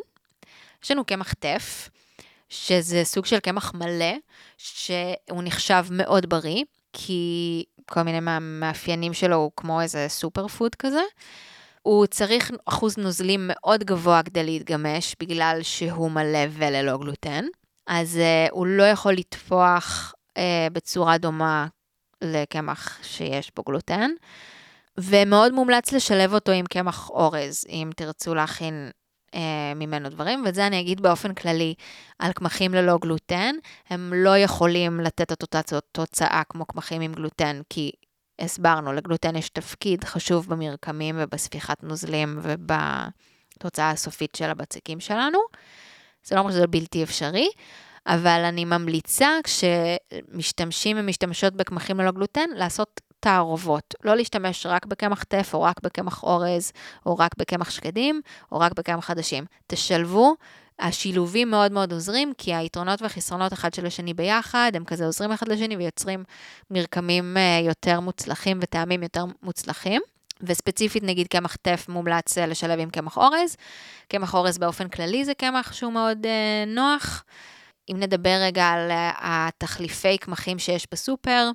יש 0.85 0.91
לנו 0.91 1.05
קמח 1.05 1.33
טף, 1.33 1.89
שזה 2.49 3.04
סוג 3.04 3.26
של 3.26 3.41
קמח 3.41 3.75
מלא, 3.75 4.15
שהוא 4.59 5.43
נחשב 5.43 5.85
מאוד 5.91 6.28
בריא, 6.28 6.65
כי 6.93 7.65
כל 7.91 8.02
מיני 8.02 8.19
מאפיינים 8.41 9.15
שלו 9.15 9.37
הוא 9.37 9.50
כמו 9.56 9.80
איזה 9.80 10.06
סופר 10.09 10.49
פוד 10.49 10.75
כזה. 10.75 11.02
הוא 11.83 12.06
צריך 12.06 12.50
אחוז 12.65 12.99
נוזלים 12.99 13.41
מאוד 13.52 13.85
גבוה 13.85 14.23
כדי 14.23 14.45
להתגמש, 14.45 15.17
בגלל 15.21 15.59
שהוא 15.63 16.11
מלא 16.11 16.47
וללא 16.50 16.99
גלוטן. 16.99 17.45
אז 17.87 18.17
uh, 18.17 18.52
הוא 18.52 18.67
לא 18.67 18.83
יכול 18.83 19.13
לטפוח 19.13 20.15
uh, 20.28 20.41
בצורה 20.73 21.19
דומה 21.19 21.67
לקמח 22.23 22.99
שיש 23.02 23.50
בו 23.56 23.63
גלוטן. 23.63 24.11
ומאוד 24.99 25.53
מומלץ 25.53 25.93
לשלב 25.93 26.35
אותו 26.35 26.53
עם 26.53 26.67
קמח 26.67 27.11
אורז, 27.11 27.65
אם 27.69 27.91
תרצו 27.97 28.35
להכין 28.35 28.91
אה, 29.35 29.73
ממנו 29.76 30.09
דברים, 30.09 30.43
ואת 30.45 30.55
זה 30.55 30.67
אני 30.67 30.81
אגיד 30.81 31.00
באופן 31.00 31.35
כללי 31.35 31.75
על 32.19 32.33
קמחים 32.33 32.75
ללא 32.75 32.99
גלוטן, 32.99 33.55
הם 33.89 34.13
לא 34.17 34.39
יכולים 34.39 35.00
לתת 35.00 35.33
את 35.33 35.43
אותה 35.43 35.61
תוצאה 35.93 36.43
כמו 36.49 36.67
קמחים 36.67 37.03
עם 37.03 37.13
גלוטן, 37.13 37.61
כי 37.71 37.93
הסברנו, 38.39 38.93
לגלוטן 38.93 39.37
יש 39.37 39.49
תפקיד 39.49 40.05
חשוב 40.05 40.49
במרקמים 40.49 41.17
ובספיחת 41.19 41.83
נוזלים 41.83 42.41
ובתוצאה 42.43 43.91
הסופית 43.91 44.35
של 44.35 44.50
הבצקים 44.50 45.00
שלנו. 45.00 45.39
זה 46.25 46.35
לא 46.35 46.41
אומר 46.41 46.50
שזה 46.50 46.67
בלתי 46.67 47.03
אפשרי, 47.03 47.49
אבל 48.07 48.41
אני 48.45 48.65
ממליצה 48.65 49.29
כשמשתמשים 49.45 50.97
ומשתמשות 51.00 51.55
בקמחים 51.55 52.00
ללא 52.00 52.11
גלוטן, 52.11 52.50
לעשות 52.55 53.00
תערובות. 53.21 53.95
לא 54.04 54.17
להשתמש 54.17 54.67
רק 54.67 54.87
בקמח 54.87 55.25
טף, 55.25 55.50
או 55.54 55.63
רק 55.63 55.80
בקמח 55.83 56.23
אורז, 56.23 56.73
או 57.06 57.19
רק 57.19 57.30
בקמח 57.39 57.71
שקדים, 57.71 58.21
או 58.52 58.59
רק 58.59 58.73
בקמח 58.73 59.04
חדשים. 59.04 59.45
תשלבו. 59.67 60.35
השילובים 60.80 61.50
מאוד 61.50 61.73
מאוד 61.73 61.93
עוזרים, 61.93 62.33
כי 62.39 62.54
היתרונות 62.54 63.02
והחסרונות 63.02 63.52
אחד 63.52 63.75
של 63.75 63.87
השני 63.87 64.15
ביחד, 64.15 64.73
הם 64.75 64.85
כזה 64.85 65.06
עוזרים 65.06 65.33
אחד 65.33 65.49
לשני 65.49 65.76
ויוצרים 65.76 66.25
מרקמים 66.71 67.37
אה, 67.37 67.61
יותר 67.65 68.00
מוצלחים 68.00 68.59
וטעמים 68.63 69.02
יותר 69.02 69.25
מוצלחים. 69.43 70.02
וספציפית 70.43 71.02
נגיד 71.02 71.26
קמח 71.26 71.56
טף 71.56 71.87
מומלץ 71.89 72.39
אה, 72.39 72.47
לשלב 72.47 72.78
עם 72.78 72.91
קמח 72.91 73.17
אורז. 73.17 73.56
קמח 74.09 74.35
אורז 74.35 74.59
באופן 74.59 74.89
כללי 74.89 75.25
זה 75.25 75.35
קמח 75.35 75.73
שהוא 75.73 75.93
מאוד 75.93 76.26
אה, 76.26 76.65
נוח. 76.67 77.25
אם 77.91 77.97
נדבר 78.00 78.39
רגע 78.43 78.65
על 78.65 78.91
התחליפי 79.21 80.19
קמחים 80.19 80.59
שיש 80.59 80.87
בסופר, 80.93 81.50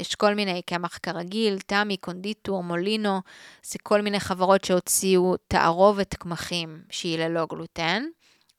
יש 0.00 0.14
כל 0.14 0.34
מיני 0.34 0.62
קמח 0.62 0.98
כרגיל, 1.02 1.58
תמי, 1.58 1.96
קונדיטור, 1.96 2.62
מולינו, 2.62 3.20
זה 3.62 3.78
כל 3.82 4.00
מיני 4.00 4.20
חברות 4.20 4.64
שהוציאו 4.64 5.36
תערובת 5.48 6.14
קמחים 6.14 6.82
שהיא 6.90 7.18
ללא 7.18 7.46
גלוטן, 7.46 8.02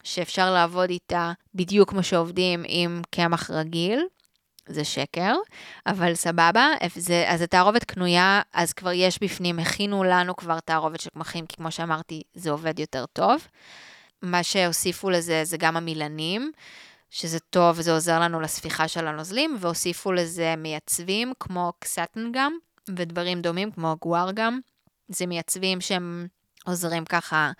שאפשר 0.03 0.53
לעבוד 0.53 0.89
איתה 0.89 1.31
בדיוק 1.55 1.89
כמו 1.89 2.03
שעובדים 2.03 2.63
עם 2.67 3.01
קמח 3.09 3.51
רגיל. 3.51 4.01
זה 4.65 4.83
שקר, 4.83 5.35
אבל 5.87 6.15
סבבה. 6.15 6.67
זה, 6.95 7.25
אז 7.27 7.41
התערובת 7.41 7.83
קנויה, 7.83 8.41
אז 8.53 8.73
כבר 8.73 8.91
יש 8.91 9.23
בפנים, 9.23 9.59
הכינו 9.59 10.03
לנו 10.03 10.35
כבר 10.35 10.59
תערובת 10.59 10.99
של 10.99 11.09
קמחים, 11.09 11.45
כי 11.45 11.55
כמו 11.55 11.71
שאמרתי, 11.71 12.21
זה 12.33 12.51
עובד 12.51 12.79
יותר 12.79 13.05
טוב. 13.13 13.47
מה 14.21 14.43
שהוסיפו 14.43 15.09
לזה 15.09 15.41
זה 15.43 15.57
גם 15.57 15.77
המילנים. 15.77 16.51
שזה 17.11 17.39
טוב 17.39 17.79
וזה 17.79 17.93
עוזר 17.93 18.19
לנו 18.19 18.39
לספיחה 18.39 18.87
של 18.87 19.07
הנוזלים, 19.07 19.57
והוסיפו 19.59 20.11
לזה 20.11 20.55
מייצבים 20.57 21.33
כמו 21.39 21.73
קסטנגם 21.79 22.53
ודברים 22.89 23.41
דומים 23.41 23.71
כמו 23.71 23.95
גוארגם. 24.01 24.59
זה 25.07 25.25
מייצבים 25.25 25.81
שהם 25.81 26.27
עוזרים 26.65 27.05
ככה 27.05 27.51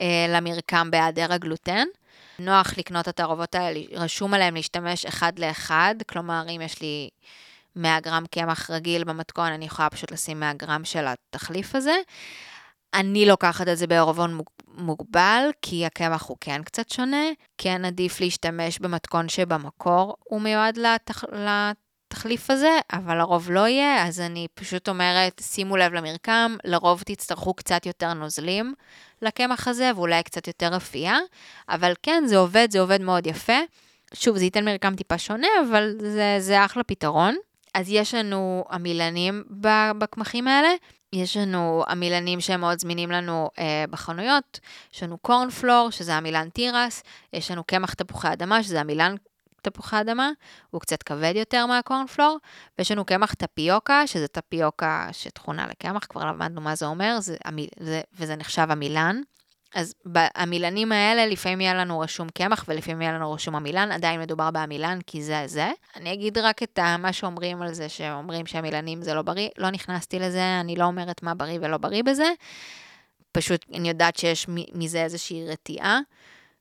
אה, 0.00 0.26
למרקם 0.28 0.90
בהיעדר 0.90 1.32
הגלוטן. 1.32 1.86
נוח 2.38 2.78
לקנות 2.78 3.02
את 3.02 3.08
התערובות 3.08 3.54
האלה, 3.54 3.80
רשום 3.92 4.34
עליהם 4.34 4.54
להשתמש 4.54 5.06
אחד 5.06 5.38
לאחד, 5.38 5.94
כלומר 6.08 6.42
אם 6.56 6.60
יש 6.60 6.80
לי 6.80 7.08
100 7.76 8.00
גרם 8.00 8.24
קמח 8.30 8.70
רגיל 8.70 9.04
במתכון, 9.04 9.52
אני 9.52 9.64
יכולה 9.64 9.90
פשוט 9.90 10.12
לשים 10.12 10.40
100 10.40 10.52
גרם 10.52 10.84
של 10.84 11.06
התחליף 11.06 11.74
הזה. 11.74 11.94
אני 12.94 13.26
לוקחת 13.26 13.68
את 13.68 13.78
זה 13.78 13.86
בערבון 13.86 14.40
מוגבל, 14.78 15.50
כי 15.62 15.86
הקמח 15.86 16.26
הוא 16.26 16.36
כן 16.40 16.62
קצת 16.62 16.90
שונה. 16.90 17.24
כן 17.58 17.84
עדיף 17.84 18.20
להשתמש 18.20 18.78
במתכון 18.78 19.28
שבמקור 19.28 20.16
הוא 20.24 20.40
מיועד 20.40 20.76
לתח... 20.76 21.24
לתחליף 22.12 22.50
הזה, 22.50 22.78
אבל 22.92 23.18
לרוב 23.18 23.50
לא 23.50 23.68
יהיה, 23.68 24.06
אז 24.06 24.20
אני 24.20 24.46
פשוט 24.54 24.88
אומרת, 24.88 25.40
שימו 25.44 25.76
לב 25.76 25.92
למרקם, 25.92 26.56
לרוב 26.64 27.02
תצטרכו 27.02 27.54
קצת 27.54 27.86
יותר 27.86 28.14
נוזלים 28.14 28.74
לקמח 29.22 29.68
הזה, 29.68 29.90
ואולי 29.96 30.22
קצת 30.22 30.46
יותר 30.46 30.76
אפייה, 30.76 31.18
אבל 31.68 31.92
כן, 32.02 32.22
זה 32.26 32.36
עובד, 32.36 32.68
זה 32.70 32.80
עובד 32.80 33.00
מאוד 33.00 33.26
יפה. 33.26 33.58
שוב, 34.14 34.36
זה 34.36 34.44
ייתן 34.44 34.64
מרקם 34.64 34.96
טיפה 34.96 35.18
שונה, 35.18 35.48
אבל 35.68 35.94
זה, 36.00 36.36
זה 36.38 36.64
אחלה 36.64 36.82
פתרון. 36.82 37.36
אז 37.74 37.86
יש 37.90 38.14
לנו 38.14 38.64
עמילנים 38.70 39.44
בקמחים 39.98 40.48
האלה, 40.48 40.68
יש 41.12 41.36
לנו 41.36 41.84
עמילנים 41.88 42.40
שהם 42.40 42.60
מאוד 42.60 42.78
זמינים 42.78 43.10
לנו 43.10 43.50
אה, 43.58 43.84
בחנויות, 43.90 44.60
יש 44.94 45.02
לנו 45.02 45.18
קורנפלור, 45.18 45.90
שזה 45.90 46.16
עמילן 46.16 46.48
תירס, 46.48 47.02
יש 47.32 47.50
לנו 47.50 47.64
קמח 47.64 47.94
תפוחי 47.94 48.32
אדמה, 48.32 48.62
שזה 48.62 48.80
עמילן 48.80 49.14
תפוחי 49.62 50.00
אדמה, 50.00 50.30
הוא 50.70 50.80
קצת 50.80 51.02
כבד 51.02 51.32
יותר 51.36 51.66
מהקורנפלור, 51.66 52.38
ויש 52.78 52.92
לנו 52.92 53.04
קמח 53.04 53.34
טפיוקה, 53.34 54.06
שזה 54.06 54.28
טפיוקה 54.28 55.08
שתכונה 55.12 55.66
לקמח, 55.66 56.06
כבר 56.08 56.24
למדנו 56.24 56.60
מה 56.60 56.74
זה 56.74 56.86
אומר, 56.86 57.20
זה, 57.20 57.36
זה, 57.78 58.00
וזה 58.12 58.36
נחשב 58.36 58.66
עמילן. 58.70 59.20
אז 59.74 59.94
במילנים 60.04 60.92
האלה, 60.92 61.26
לפעמים 61.26 61.60
יהיה 61.60 61.74
לנו 61.74 62.00
רשום 62.00 62.28
קמח 62.28 62.64
ולפעמים 62.68 63.02
יהיה 63.02 63.12
לנו 63.12 63.32
רשום 63.32 63.54
המילן, 63.54 63.92
עדיין 63.92 64.20
מדובר 64.20 64.50
בעמילן 64.50 64.98
כי 65.06 65.22
זה 65.22 65.42
זה. 65.46 65.70
אני 65.96 66.12
אגיד 66.12 66.38
רק 66.38 66.62
את 66.62 66.78
מה 66.98 67.12
שאומרים 67.12 67.62
על 67.62 67.74
זה, 67.74 67.88
שאומרים 67.88 68.46
שהמילנים 68.46 69.02
זה 69.02 69.14
לא 69.14 69.22
בריא, 69.22 69.48
לא 69.58 69.70
נכנסתי 69.70 70.18
לזה, 70.18 70.60
אני 70.60 70.76
לא 70.76 70.84
אומרת 70.84 71.22
מה 71.22 71.34
בריא 71.34 71.58
ולא 71.62 71.76
בריא 71.76 72.02
בזה. 72.02 72.32
פשוט 73.32 73.66
אני 73.74 73.88
יודעת 73.88 74.16
שיש 74.16 74.46
מזה 74.74 75.02
איזושהי 75.02 75.46
רתיעה, 75.48 76.00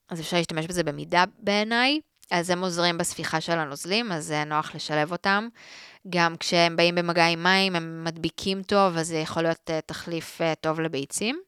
אז 0.09 0.19
אפשר 0.19 0.37
להשתמש 0.37 0.65
בזה 0.65 0.83
במידה 0.83 1.23
בעיניי. 1.39 1.99
אז 2.31 2.49
הם 2.49 2.63
עוזרים 2.63 2.97
בספיחה 2.97 3.41
של 3.41 3.59
הנוזלים, 3.59 4.11
אז 4.11 4.25
זה 4.25 4.43
נוח 4.43 4.75
לשלב 4.75 5.11
אותם. 5.11 5.47
גם 6.09 6.35
כשהם 6.37 6.75
באים 6.75 6.95
במגע 6.95 7.25
עם 7.25 7.43
מים, 7.43 7.75
הם 7.75 8.03
מדביקים 8.03 8.63
טוב, 8.63 8.97
אז 8.97 9.07
זה 9.07 9.17
יכול 9.17 9.43
להיות 9.43 9.69
uh, 9.69 9.73
תחליף 9.85 10.41
uh, 10.41 10.55
טוב 10.61 10.79
לביצים. 10.79 11.41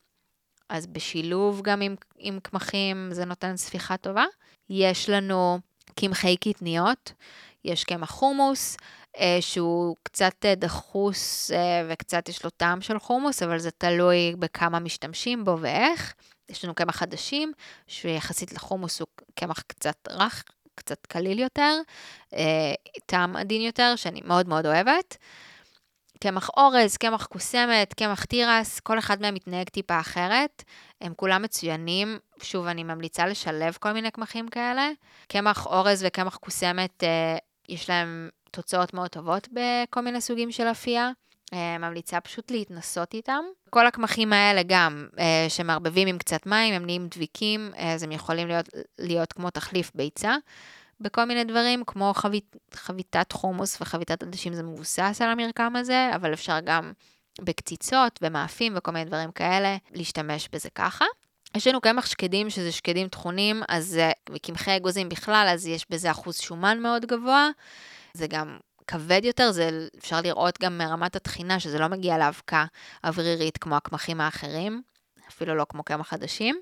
אז 0.71 0.87
בשילוב 0.87 1.61
גם 1.63 1.81
עם, 1.81 1.95
עם 2.17 2.39
קמחים 2.39 3.09
זה 3.11 3.25
נותן 3.25 3.57
ספיחה 3.57 3.97
טובה. 3.97 4.25
יש 4.69 5.09
לנו 5.09 5.59
קמחי 5.95 6.37
קטניות, 6.37 7.13
יש 7.65 7.83
קמח 7.83 8.09
חומוס, 8.09 8.77
אה, 9.17 9.37
שהוא 9.41 9.95
קצת 10.03 10.45
אה, 10.45 10.55
דחוס 10.55 11.51
אה, 11.51 11.87
וקצת 11.89 12.29
יש 12.29 12.43
לו 12.43 12.49
טעם 12.49 12.81
של 12.81 12.99
חומוס, 12.99 13.43
אבל 13.43 13.59
זה 13.59 13.71
תלוי 13.71 14.35
בכמה 14.39 14.79
משתמשים 14.79 15.43
בו 15.45 15.57
ואיך. 15.59 16.13
יש 16.49 16.65
לנו 16.65 16.75
קמח 16.75 16.95
חדשים, 16.95 17.51
שיחסית 17.87 18.53
לחומוס 18.53 18.99
הוא 18.99 19.07
קמח 19.35 19.61
קצת 19.61 20.07
רך, 20.09 20.43
קצת 20.75 21.05
קליל 21.05 21.39
יותר, 21.39 21.79
אה, 22.33 22.73
טעם 23.05 23.35
עדין 23.35 23.61
יותר, 23.61 23.93
שאני 23.95 24.21
מאוד 24.25 24.47
מאוד 24.47 24.65
אוהבת. 24.65 25.17
קמח 26.23 26.49
אורז, 26.57 26.97
קמח 26.97 27.25
קוסמת, 27.25 27.93
קמח 27.93 28.25
תירס, 28.25 28.79
כל 28.79 28.99
אחד 28.99 29.21
מהם 29.21 29.33
מתנהג 29.33 29.69
טיפה 29.69 29.99
אחרת. 29.99 30.63
הם 31.01 31.13
כולם 31.15 31.41
מצוינים. 31.41 32.17
שוב, 32.43 32.65
אני 32.65 32.83
ממליצה 32.83 33.27
לשלב 33.27 33.77
כל 33.79 33.91
מיני 33.91 34.11
קמחים 34.11 34.47
כאלה. 34.47 34.89
קמח 35.27 35.65
אורז 35.65 36.03
וקמח 36.07 36.35
קוסמת, 36.35 37.03
אה, 37.03 37.37
יש 37.69 37.89
להם 37.89 38.29
תוצאות 38.51 38.93
מאוד 38.93 39.09
טובות 39.09 39.47
בכל 39.51 40.01
מיני 40.01 40.21
סוגים 40.21 40.51
של 40.51 40.67
אפייה. 40.67 41.11
אה, 41.53 41.77
ממליצה 41.77 42.19
פשוט 42.19 42.51
להתנסות 42.51 43.13
איתם. 43.13 43.43
כל 43.69 43.87
הקמחים 43.87 44.33
האלה 44.33 44.61
גם, 44.67 45.07
אה, 45.19 45.45
שמערבבים 45.49 46.07
עם 46.07 46.17
קצת 46.17 46.45
מים, 46.45 46.73
הם 46.73 46.85
נהיים 46.85 47.07
דביקים, 47.07 47.71
אז 47.77 48.03
הם 48.03 48.11
יכולים 48.11 48.47
להיות, 48.47 48.69
להיות 48.99 49.33
כמו 49.33 49.49
תחליף 49.49 49.91
ביצה. 49.95 50.35
בכל 51.01 51.25
מיני 51.25 51.43
דברים, 51.43 51.83
כמו 51.87 52.13
חבית, 52.15 52.55
חביתת 52.73 53.31
חומוס 53.31 53.81
וחביתת 53.81 54.23
עדשים, 54.23 54.53
זה 54.53 54.63
מבוסס 54.63 55.21
על 55.21 55.29
המרקם 55.29 55.75
הזה, 55.75 56.11
אבל 56.15 56.33
אפשר 56.33 56.59
גם 56.59 56.91
בקציצות, 57.41 58.19
במאפים 58.21 58.73
וכל 58.75 58.91
מיני 58.91 59.05
דברים 59.05 59.31
כאלה, 59.31 59.77
להשתמש 59.91 60.49
בזה 60.51 60.69
ככה. 60.69 61.05
יש 61.55 61.67
לנו 61.67 61.81
קמח 61.81 62.05
שקדים, 62.05 62.49
שזה 62.49 62.71
שקדים 62.71 63.07
טחונים, 63.07 63.63
אז 63.69 63.99
קמחי 64.41 64.77
אגוזים 64.77 65.09
בכלל, 65.09 65.47
אז 65.53 65.67
יש 65.67 65.85
בזה 65.89 66.11
אחוז 66.11 66.37
שומן 66.37 66.79
מאוד 66.79 67.05
גבוה. 67.05 67.49
זה 68.13 68.27
גם 68.27 68.57
כבד 68.87 69.21
יותר, 69.23 69.51
זה 69.51 69.87
אפשר 69.97 70.21
לראות 70.21 70.61
גם 70.61 70.77
מרמת 70.77 71.15
התחינה, 71.15 71.59
שזה 71.59 71.79
לא 71.79 71.87
מגיע 71.87 72.17
לאבקה 72.17 72.65
אוורירית 73.03 73.57
כמו 73.57 73.75
הקמחים 73.75 74.21
האחרים, 74.21 74.81
אפילו 75.29 75.55
לא 75.55 75.65
כמו 75.69 75.83
קמח 75.83 76.07
חדשים. 76.07 76.61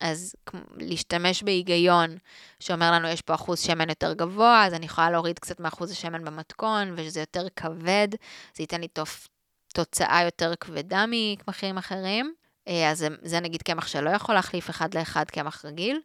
אז 0.00 0.34
להשתמש 0.76 1.42
בהיגיון 1.42 2.16
שאומר 2.60 2.92
לנו 2.92 3.08
יש 3.08 3.22
פה 3.22 3.34
אחוז 3.34 3.60
שמן 3.60 3.88
יותר 3.88 4.12
גבוה, 4.12 4.66
אז 4.66 4.74
אני 4.74 4.86
יכולה 4.86 5.10
להוריד 5.10 5.38
קצת 5.38 5.60
מאחוז 5.60 5.90
השמן 5.90 6.24
במתכון, 6.24 6.94
ושזה 6.96 7.20
יותר 7.20 7.46
כבד, 7.56 8.08
זה 8.56 8.62
ייתן 8.62 8.80
לי 8.80 8.88
תופ... 8.88 9.28
תוצאה 9.74 10.22
יותר 10.24 10.54
כבדה 10.60 11.04
מקמחים 11.08 11.78
אחרים. 11.78 12.34
אה, 12.68 12.90
אז 12.90 12.98
זה, 12.98 13.08
זה 13.22 13.40
נגיד 13.40 13.62
קמח 13.62 13.86
שלא 13.86 14.10
יכול 14.10 14.34
להחליף 14.34 14.70
אחד 14.70 14.94
לאחד 14.94 15.24
קמח 15.24 15.64
רגיל. 15.64 16.00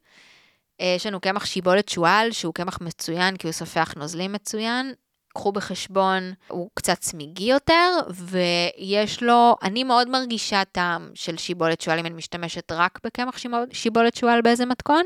אה, 0.81 0.93
יש 0.95 1.05
לנו 1.05 1.19
קמח 1.19 1.45
שיבולת 1.45 1.89
שועל, 1.89 2.31
שהוא 2.31 2.53
קמח 2.53 2.81
מצוין, 2.81 3.37
כי 3.37 3.47
הוא 3.47 3.53
סופח 3.53 3.93
נוזלים 3.97 4.31
מצוין. 4.31 4.93
קחו 5.33 5.51
בחשבון, 5.51 6.33
הוא 6.47 6.69
קצת 6.73 6.99
צמיגי 6.99 7.43
יותר, 7.43 7.89
ויש 8.09 9.23
לו, 9.23 9.55
אני 9.63 9.83
מאוד 9.83 10.09
מרגישה 10.09 10.63
טעם 10.71 11.09
של 11.13 11.37
שיבולת 11.37 11.81
שועל 11.81 11.99
אם 11.99 12.05
אני 12.05 12.15
משתמשת 12.15 12.71
רק 12.71 12.99
בקמח 13.03 13.37
שיבולת 13.71 14.15
שועל 14.15 14.41
באיזה 14.41 14.65
מתכון, 14.65 15.03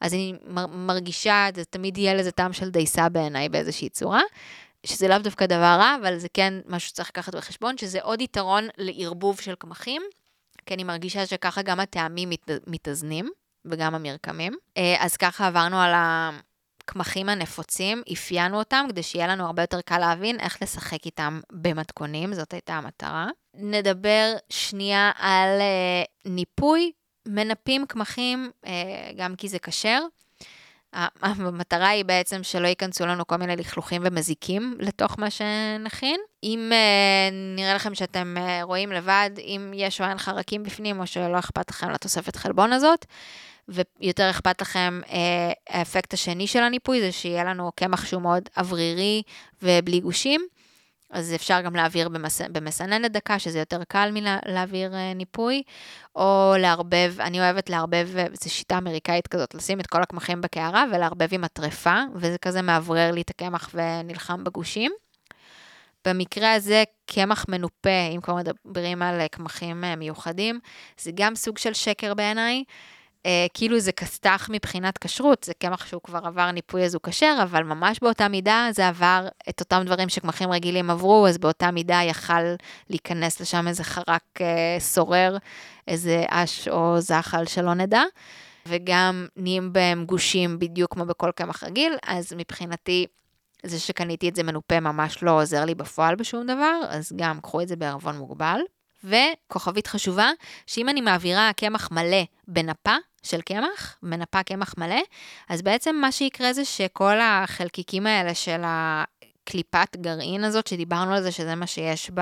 אז 0.00 0.14
אני 0.14 0.34
מרגישה, 0.72 1.46
זה 1.54 1.64
תמיד 1.64 1.98
יהיה 1.98 2.14
לזה 2.14 2.30
טעם 2.30 2.52
של 2.52 2.70
דייסה 2.70 3.08
בעיניי 3.08 3.48
באיזושהי 3.48 3.88
צורה. 3.88 4.22
שזה 4.86 5.08
לאו 5.08 5.18
דווקא 5.18 5.46
דבר 5.46 5.76
רע, 5.78 5.96
אבל 6.00 6.18
זה 6.18 6.28
כן 6.34 6.54
משהו 6.66 6.88
שצריך 6.88 7.08
לקחת 7.08 7.34
בחשבון, 7.34 7.78
שזה 7.78 7.98
עוד 8.02 8.20
יתרון 8.20 8.68
לערבוב 8.78 9.40
של 9.40 9.54
קמחים, 9.54 10.02
כי 10.66 10.74
אני 10.74 10.84
מרגישה 10.84 11.26
שככה 11.26 11.62
גם 11.62 11.80
הטעמים 11.80 12.30
מת, 12.30 12.50
מתאזנים, 12.66 13.30
וגם 13.64 13.94
המרקמים. 13.94 14.56
אה, 14.76 14.96
אז 14.98 15.16
ככה 15.16 15.46
עברנו 15.46 15.80
על. 15.80 15.92
הקמחים 16.88 17.28
הנפוצים, 17.28 18.02
אפיינו 18.12 18.58
אותם 18.58 18.86
כדי 18.88 19.02
שיהיה 19.02 19.26
לנו 19.26 19.46
הרבה 19.46 19.62
יותר 19.62 19.80
קל 19.80 19.98
להבין 19.98 20.40
איך 20.40 20.62
לשחק 20.62 21.06
איתם 21.06 21.40
במתכונים, 21.52 22.34
זאת 22.34 22.52
הייתה 22.52 22.74
המטרה. 22.74 23.26
נדבר 23.54 24.34
שנייה 24.48 25.10
על 25.18 25.60
אה, 25.60 26.02
ניפוי, 26.24 26.92
מנפים 27.26 27.86
קמחים, 27.86 28.50
אה, 28.66 29.10
גם 29.16 29.36
כי 29.36 29.48
זה 29.48 29.58
כשר. 29.58 30.00
המטרה 30.92 31.88
היא 31.88 32.04
בעצם 32.04 32.42
שלא 32.42 32.68
ייכנסו 32.68 33.06
לנו 33.06 33.26
כל 33.26 33.36
מיני 33.36 33.56
לכלוכים 33.56 34.02
ומזיקים 34.04 34.76
לתוך 34.80 35.18
מה 35.18 35.30
שנכין. 35.30 36.20
אם 36.44 36.72
uh, 36.72 37.56
נראה 37.56 37.74
לכם 37.74 37.94
שאתם 37.94 38.34
uh, 38.36 38.64
רואים 38.64 38.92
לבד, 38.92 39.30
אם 39.38 39.72
יש 39.74 40.00
או 40.00 40.06
אין 40.06 40.18
חרקים 40.18 40.62
בפנים, 40.62 41.00
או 41.00 41.06
שלא 41.06 41.38
אכפת 41.38 41.70
לכם 41.70 41.90
לתוספת 41.90 42.36
חלבון 42.36 42.72
הזאת, 42.72 43.06
ויותר 43.68 44.30
אכפת 44.30 44.60
לכם, 44.62 45.00
אה, 45.10 45.52
האפקט 45.68 46.14
השני 46.14 46.46
של 46.46 46.62
הניפוי 46.62 47.00
זה 47.00 47.12
שיהיה 47.12 47.44
לנו 47.44 47.70
קמח 47.74 48.06
שהוא 48.06 48.22
מאוד 48.22 48.48
אוורירי 48.56 49.22
ובלי 49.62 50.00
גושים. 50.00 50.40
אז 51.10 51.34
אפשר 51.34 51.60
גם 51.60 51.76
להעביר 51.76 52.08
במס... 52.08 52.40
במסננת 52.42 53.12
דקה, 53.12 53.38
שזה 53.38 53.58
יותר 53.58 53.84
קל 53.88 54.10
מלהעביר 54.12 54.94
אה, 54.94 55.14
ניפוי, 55.14 55.62
או 56.16 56.54
לערבב, 56.58 57.14
אני 57.20 57.40
אוהבת 57.40 57.70
לערבב, 57.70 58.08
זו 58.42 58.50
שיטה 58.50 58.78
אמריקאית 58.78 59.28
כזאת, 59.28 59.54
לשים 59.54 59.80
את 59.80 59.86
כל 59.86 60.02
הקמחים 60.02 60.40
בקערה 60.40 60.84
ולערבב 60.92 61.28
עם 61.30 61.44
הטרפה, 61.44 62.00
וזה 62.14 62.38
כזה 62.38 62.62
מאוורר 62.62 63.10
לי 63.10 63.20
את 63.20 63.30
הקמח 63.30 63.70
ונלחם 63.74 64.44
בגושים. 64.44 64.92
במקרה 66.04 66.52
הזה, 66.52 66.84
קמח 67.06 67.44
מנופה, 67.48 68.08
אם 68.14 68.20
כבר 68.20 68.34
מדברים 68.34 69.02
על 69.02 69.26
קמחים 69.26 69.84
אה, 69.84 69.96
מיוחדים, 69.96 70.60
זה 71.00 71.10
גם 71.14 71.34
סוג 71.34 71.58
של 71.58 71.72
שקר 71.72 72.14
בעיניי. 72.14 72.64
אה, 73.28 73.46
כאילו 73.54 73.78
זה 73.78 73.92
כסת"ח 73.92 74.48
מבחינת 74.52 74.98
כשרות, 74.98 75.44
זה 75.44 75.54
קמח 75.54 75.86
שהוא 75.86 76.02
כבר 76.02 76.20
עבר 76.24 76.50
ניפוי 76.50 76.84
אז 76.84 76.94
הוא 76.94 77.02
כשר, 77.02 77.38
אבל 77.42 77.62
ממש 77.62 77.98
באותה 78.02 78.28
מידה 78.28 78.68
זה 78.70 78.88
עבר 78.88 79.28
את 79.48 79.60
אותם 79.60 79.82
דברים 79.86 80.08
שקמחים 80.08 80.50
רגילים 80.50 80.90
עברו, 80.90 81.26
אז 81.26 81.38
באותה 81.38 81.70
מידה 81.70 82.00
יכל 82.04 82.54
להיכנס 82.90 83.40
לשם 83.40 83.68
איזה 83.68 83.84
חרק 83.84 84.22
אה, 84.40 84.76
סורר, 84.78 85.36
איזה 85.88 86.24
אש 86.28 86.68
או 86.68 87.00
זחל 87.00 87.44
שלא 87.46 87.74
נדע. 87.74 88.02
וגם 88.66 89.26
נהיים 89.36 89.72
בהם 89.72 90.04
גושים 90.04 90.58
בדיוק 90.58 90.94
כמו 90.94 91.04
בכל 91.04 91.30
קמח 91.34 91.64
רגיל, 91.64 91.96
אז 92.06 92.32
מבחינתי 92.36 93.06
זה 93.62 93.80
שקניתי 93.80 94.28
את 94.28 94.36
זה 94.36 94.42
מנופה 94.42 94.80
ממש 94.80 95.22
לא 95.22 95.42
עוזר 95.42 95.64
לי 95.64 95.74
בפועל 95.74 96.14
בשום 96.14 96.46
דבר, 96.46 96.80
אז 96.88 97.12
גם 97.16 97.40
קחו 97.40 97.60
את 97.60 97.68
זה 97.68 97.76
בערבון 97.76 98.18
מוגבל. 98.18 98.60
וכוכבית 99.04 99.86
חשובה, 99.86 100.30
שאם 100.66 100.88
אני 100.88 101.00
מעבירה 101.00 101.50
קמח 101.56 101.90
מלא 101.90 102.22
בנפה 102.48 102.96
של 103.22 103.40
קמח, 103.40 103.98
בנפה 104.02 104.42
קמח 104.42 104.74
מלא, 104.78 105.00
אז 105.48 105.62
בעצם 105.62 105.96
מה 105.96 106.12
שיקרה 106.12 106.52
זה 106.52 106.64
שכל 106.64 107.20
החלקיקים 107.20 108.06
האלה 108.06 108.34
של 108.34 108.62
הקליפת 108.64 109.96
גרעין 109.96 110.44
הזאת, 110.44 110.66
שדיברנו 110.66 111.14
על 111.14 111.22
זה, 111.22 111.32
שזה 111.32 111.54
מה 111.54 111.66
שיש 111.66 112.10
ב... 112.14 112.20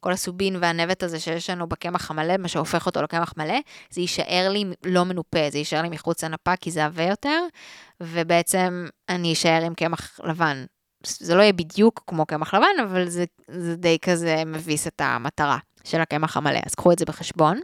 כל 0.00 0.12
הסובין 0.12 0.56
והנבט 0.60 1.02
הזה 1.02 1.20
שיש 1.20 1.50
לנו 1.50 1.68
בקמח 1.68 2.10
המלא, 2.10 2.36
מה 2.36 2.48
שהופך 2.48 2.86
אותו 2.86 3.02
לקמח 3.02 3.34
מלא, 3.36 3.58
זה 3.90 4.00
יישאר 4.00 4.48
לי 4.50 4.64
לא 4.84 5.04
מנופה, 5.04 5.50
זה 5.50 5.58
יישאר 5.58 5.82
לי 5.82 5.88
מחוץ 5.88 6.24
לנפה 6.24 6.56
כי 6.56 6.70
זה 6.70 6.84
עבה 6.84 7.02
יותר, 7.02 7.42
ובעצם 8.00 8.86
אני 9.08 9.32
אשאר 9.32 9.62
עם 9.62 9.74
קמח 9.74 10.20
לבן. 10.24 10.64
זה 11.06 11.34
לא 11.34 11.42
יהיה 11.42 11.52
בדיוק 11.52 12.04
כמו 12.06 12.26
קמח 12.26 12.54
לבן, 12.54 12.82
אבל 12.82 13.08
זה, 13.08 13.24
זה 13.50 13.76
די 13.76 13.98
כזה 14.02 14.42
מביס 14.46 14.86
את 14.86 15.00
המטרה. 15.00 15.58
של 15.84 16.00
הקמח 16.00 16.36
המלא, 16.36 16.58
אז 16.66 16.74
קחו 16.74 16.92
את 16.92 16.98
זה 16.98 17.04
בחשבון. 17.04 17.60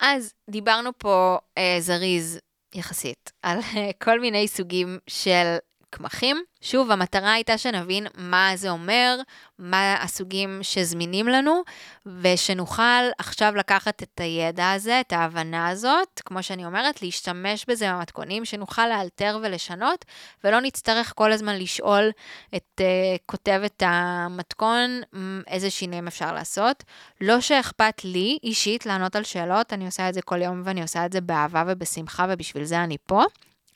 אז 0.00 0.32
דיברנו 0.50 0.90
פה 0.98 1.38
אה, 1.58 1.76
זריז 1.80 2.38
יחסית 2.74 3.32
על 3.42 3.58
אה, 3.76 3.90
כל 4.02 4.20
מיני 4.20 4.48
סוגים 4.48 4.98
של 5.06 5.56
קמחים. 5.96 6.42
שוב, 6.60 6.90
המטרה 6.90 7.32
הייתה 7.32 7.58
שנבין 7.58 8.06
מה 8.14 8.50
זה 8.54 8.70
אומר, 8.70 9.20
מה 9.58 9.96
הסוגים 10.02 10.58
שזמינים 10.62 11.28
לנו, 11.28 11.62
ושנוכל 12.06 12.82
עכשיו 13.18 13.54
לקחת 13.56 14.02
את 14.02 14.20
הידע 14.20 14.70
הזה, 14.70 15.00
את 15.00 15.12
ההבנה 15.12 15.68
הזאת, 15.68 16.20
כמו 16.24 16.42
שאני 16.42 16.64
אומרת, 16.66 17.02
להשתמש 17.02 17.64
בזה 17.68 17.92
במתכונים, 17.92 18.44
שנוכל 18.44 18.86
לאלתר 18.86 19.38
ולשנות, 19.42 20.04
ולא 20.44 20.60
נצטרך 20.60 21.12
כל 21.16 21.32
הזמן 21.32 21.56
לשאול 21.56 22.10
את 22.56 22.80
uh, 22.80 22.84
כותבת 23.26 23.82
המתכון 23.86 25.00
איזה 25.46 25.70
שינויים 25.70 26.06
אפשר 26.06 26.32
לעשות. 26.32 26.84
לא 27.20 27.40
שאכפת 27.40 28.04
לי 28.04 28.38
אישית 28.42 28.86
לענות 28.86 29.16
על 29.16 29.24
שאלות, 29.24 29.72
אני 29.72 29.86
עושה 29.86 30.08
את 30.08 30.14
זה 30.14 30.22
כל 30.22 30.42
יום 30.42 30.62
ואני 30.64 30.82
עושה 30.82 31.06
את 31.06 31.12
זה 31.12 31.20
באהבה 31.20 31.64
ובשמחה, 31.66 32.26
ובשביל 32.28 32.64
זה 32.64 32.84
אני 32.84 32.96
פה. 33.06 33.22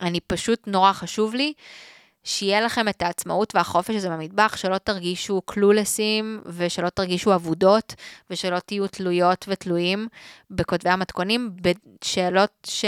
אני 0.00 0.20
פשוט, 0.20 0.66
נורא 0.66 0.92
חשוב 0.92 1.34
לי 1.34 1.52
שיהיה 2.24 2.60
לכם 2.60 2.88
את 2.88 3.02
העצמאות 3.02 3.54
והחופש 3.54 3.94
הזה 3.94 4.10
במטבח, 4.10 4.56
שלא 4.56 4.78
תרגישו 4.78 5.42
קלולסים 5.44 6.42
ושלא 6.46 6.88
תרגישו 6.88 7.34
אבודות 7.34 7.94
ושלא 8.30 8.58
תהיו 8.58 8.88
תלויות 8.88 9.44
ותלויים 9.48 10.08
בכותבי 10.50 10.90
המתכונים, 10.90 11.50
בשאלות 11.60 12.50
ש... 12.66 12.84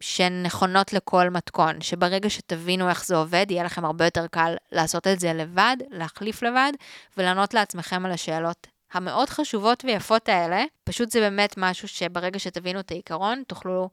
שהן 0.00 0.42
נכונות 0.42 0.92
לכל 0.92 1.30
מתכון, 1.30 1.80
שברגע 1.80 2.30
שתבינו 2.30 2.88
איך 2.88 3.06
זה 3.06 3.16
עובד, 3.16 3.46
יהיה 3.50 3.64
לכם 3.64 3.84
הרבה 3.84 4.04
יותר 4.04 4.26
קל 4.26 4.54
לעשות 4.72 5.06
את 5.06 5.20
זה 5.20 5.32
לבד, 5.32 5.76
להחליף 5.90 6.42
לבד 6.42 6.72
ולענות 7.16 7.54
לעצמכם 7.54 8.06
על 8.06 8.12
השאלות 8.12 8.66
המאוד 8.92 9.30
חשובות 9.30 9.84
ויפות 9.84 10.28
האלה. 10.28 10.64
פשוט 10.84 11.10
זה 11.10 11.20
באמת 11.20 11.54
משהו 11.56 11.88
שברגע 11.88 12.38
שתבינו 12.38 12.80
את 12.80 12.90
העיקרון, 12.90 13.42
תוכלו 13.46 13.90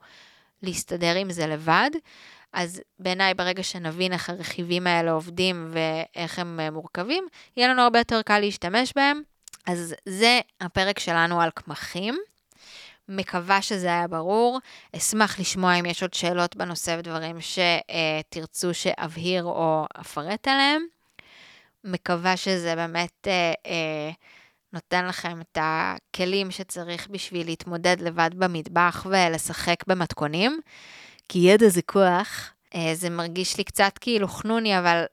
להסתדר 0.64 1.16
עם 1.16 1.32
זה 1.32 1.48
לבד. 1.48 1.90
אז 2.54 2.82
בעיניי, 3.00 3.34
ברגע 3.34 3.64
שנבין 3.64 4.14
איך 4.14 4.30
הרכיבים 4.30 4.88
האלה 4.88 5.12
עובדים 5.12 5.72
ואיך 5.72 6.40
הם 6.40 6.60
אה, 6.60 6.72
מורכבים, 6.72 7.28
יהיה 7.58 7.68
לנו 7.68 7.82
הרבה 7.82 8.00
יותר 8.00 8.22
קל 8.22 8.40
להשתמש 8.40 8.94
בהם. 8.96 9.22
אז 9.68 9.96
זה 10.06 10.40
הפרק 10.62 11.00
שלנו 11.00 11.42
על 11.42 11.50
קמחים. 11.50 12.18
מקווה 13.10 13.62
שזה 13.62 13.88
היה 13.88 14.08
ברור. 14.08 14.60
אשמח 14.96 15.40
לשמוע 15.40 15.74
אם 15.74 15.86
יש 15.86 16.02
עוד 16.02 16.14
שאלות 16.14 16.56
בנושא 16.56 16.96
ודברים 17.00 17.38
שתרצו 17.42 18.74
שאבהיר 18.74 19.44
או 19.44 19.86
אפרט 20.02 20.48
עליהם. 20.48 20.86
מקווה 21.84 22.38
שזה 22.38 22.76
באמת 22.76 23.28
אה, 23.28 23.54
אה, 23.66 24.12
נותן 24.74 25.08
לכם 25.08 25.42
את 25.42 25.58
הכלים 25.62 26.52
שצריך 26.52 27.08
בשביל 27.08 27.48
להתמודד 27.48 27.98
לבד 28.02 28.30
במטבח 28.36 29.06
ולשחק 29.10 29.84
במתכונים. 29.88 30.62
כי 31.32 31.40
ידע 31.40 31.70
זה 31.70 31.82
כוח. 31.82 32.54
אה, 32.76 32.92
זה 32.94 33.10
מרגיש 33.10 33.58
לי 33.58 33.64
קצת 33.64 33.98
כאילו 34.02 34.28
חנוני, 34.28 34.80
אבל 34.80 35.04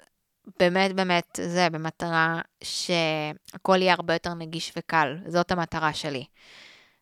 באמת 0.59 0.93
באמת 0.93 1.41
זה 1.43 1.71
במטרה 1.73 2.41
שהכל 2.65 3.77
יהיה 3.83 3.93
הרבה 3.93 4.13
יותר 4.13 4.35
נגיש 4.35 4.73
וקל. 4.77 5.17
זאת 5.27 5.51
המטרה 5.51 5.93
שלי. 5.93 6.25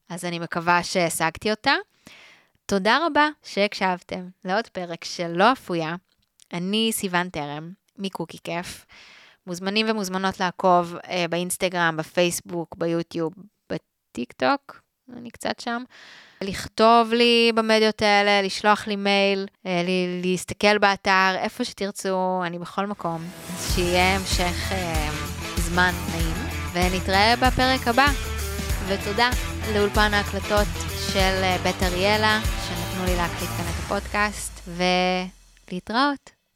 אז 0.08 0.24
אני 0.24 0.38
מקווה 0.38 0.82
שהשגתי 0.82 1.50
אותה. 1.50 1.72
תודה 2.66 2.98
רבה 3.06 3.28
שהקשבתם 3.42 4.28
לעוד 4.44 4.68
פרק 4.68 5.04
של 5.04 5.28
לא 5.28 5.52
אפויה. 5.52 5.94
אני 6.52 6.90
סיון 6.92 7.28
טרם, 7.28 7.72
מקוקי 7.98 8.38
כיף. 8.44 8.86
מוזמנים 9.46 9.86
ומוזמנות 9.90 10.40
לעקוב 10.40 10.96
אה, 11.08 11.24
באינסטגרם, 11.30 11.96
בפייסבוק, 11.96 12.76
ביוטיוב, 12.78 13.32
בטיק 13.72 14.32
טוק, 14.32 14.80
אני 15.12 15.30
קצת 15.30 15.60
שם. 15.60 15.82
לכתוב 16.40 17.12
לי 17.12 17.52
במדיות 17.54 18.02
האלה, 18.02 18.42
לשלוח 18.42 18.86
לי 18.86 18.96
מייל, 18.96 19.46
אה, 19.66 19.82
להסתכל 20.22 20.78
באתר, 20.78 21.34
איפה 21.36 21.64
שתרצו, 21.64 22.42
אני 22.46 22.58
בכל 22.58 22.86
מקום. 22.86 23.24
אז 23.54 23.74
שיהיה 23.74 24.16
המשך 24.16 24.72
אה, 24.72 25.10
זמן 25.56 25.92
נעים, 26.10 26.36
ונתראה 26.72 27.34
בפרק 27.36 27.88
הבא. 27.88 28.06
ותודה 28.88 29.30
לאולפן 29.74 30.14
ההקלטות 30.14 30.68
של 31.12 31.42
אה, 31.42 31.56
בית 31.62 31.82
אריאלה, 31.82 32.40
שנתנו 32.68 33.04
לי 33.04 33.16
להקליט 33.16 33.50
כאן 33.50 33.64
את 33.64 33.84
הפודקאסט, 33.84 34.68
ולהתראות. 34.68 36.35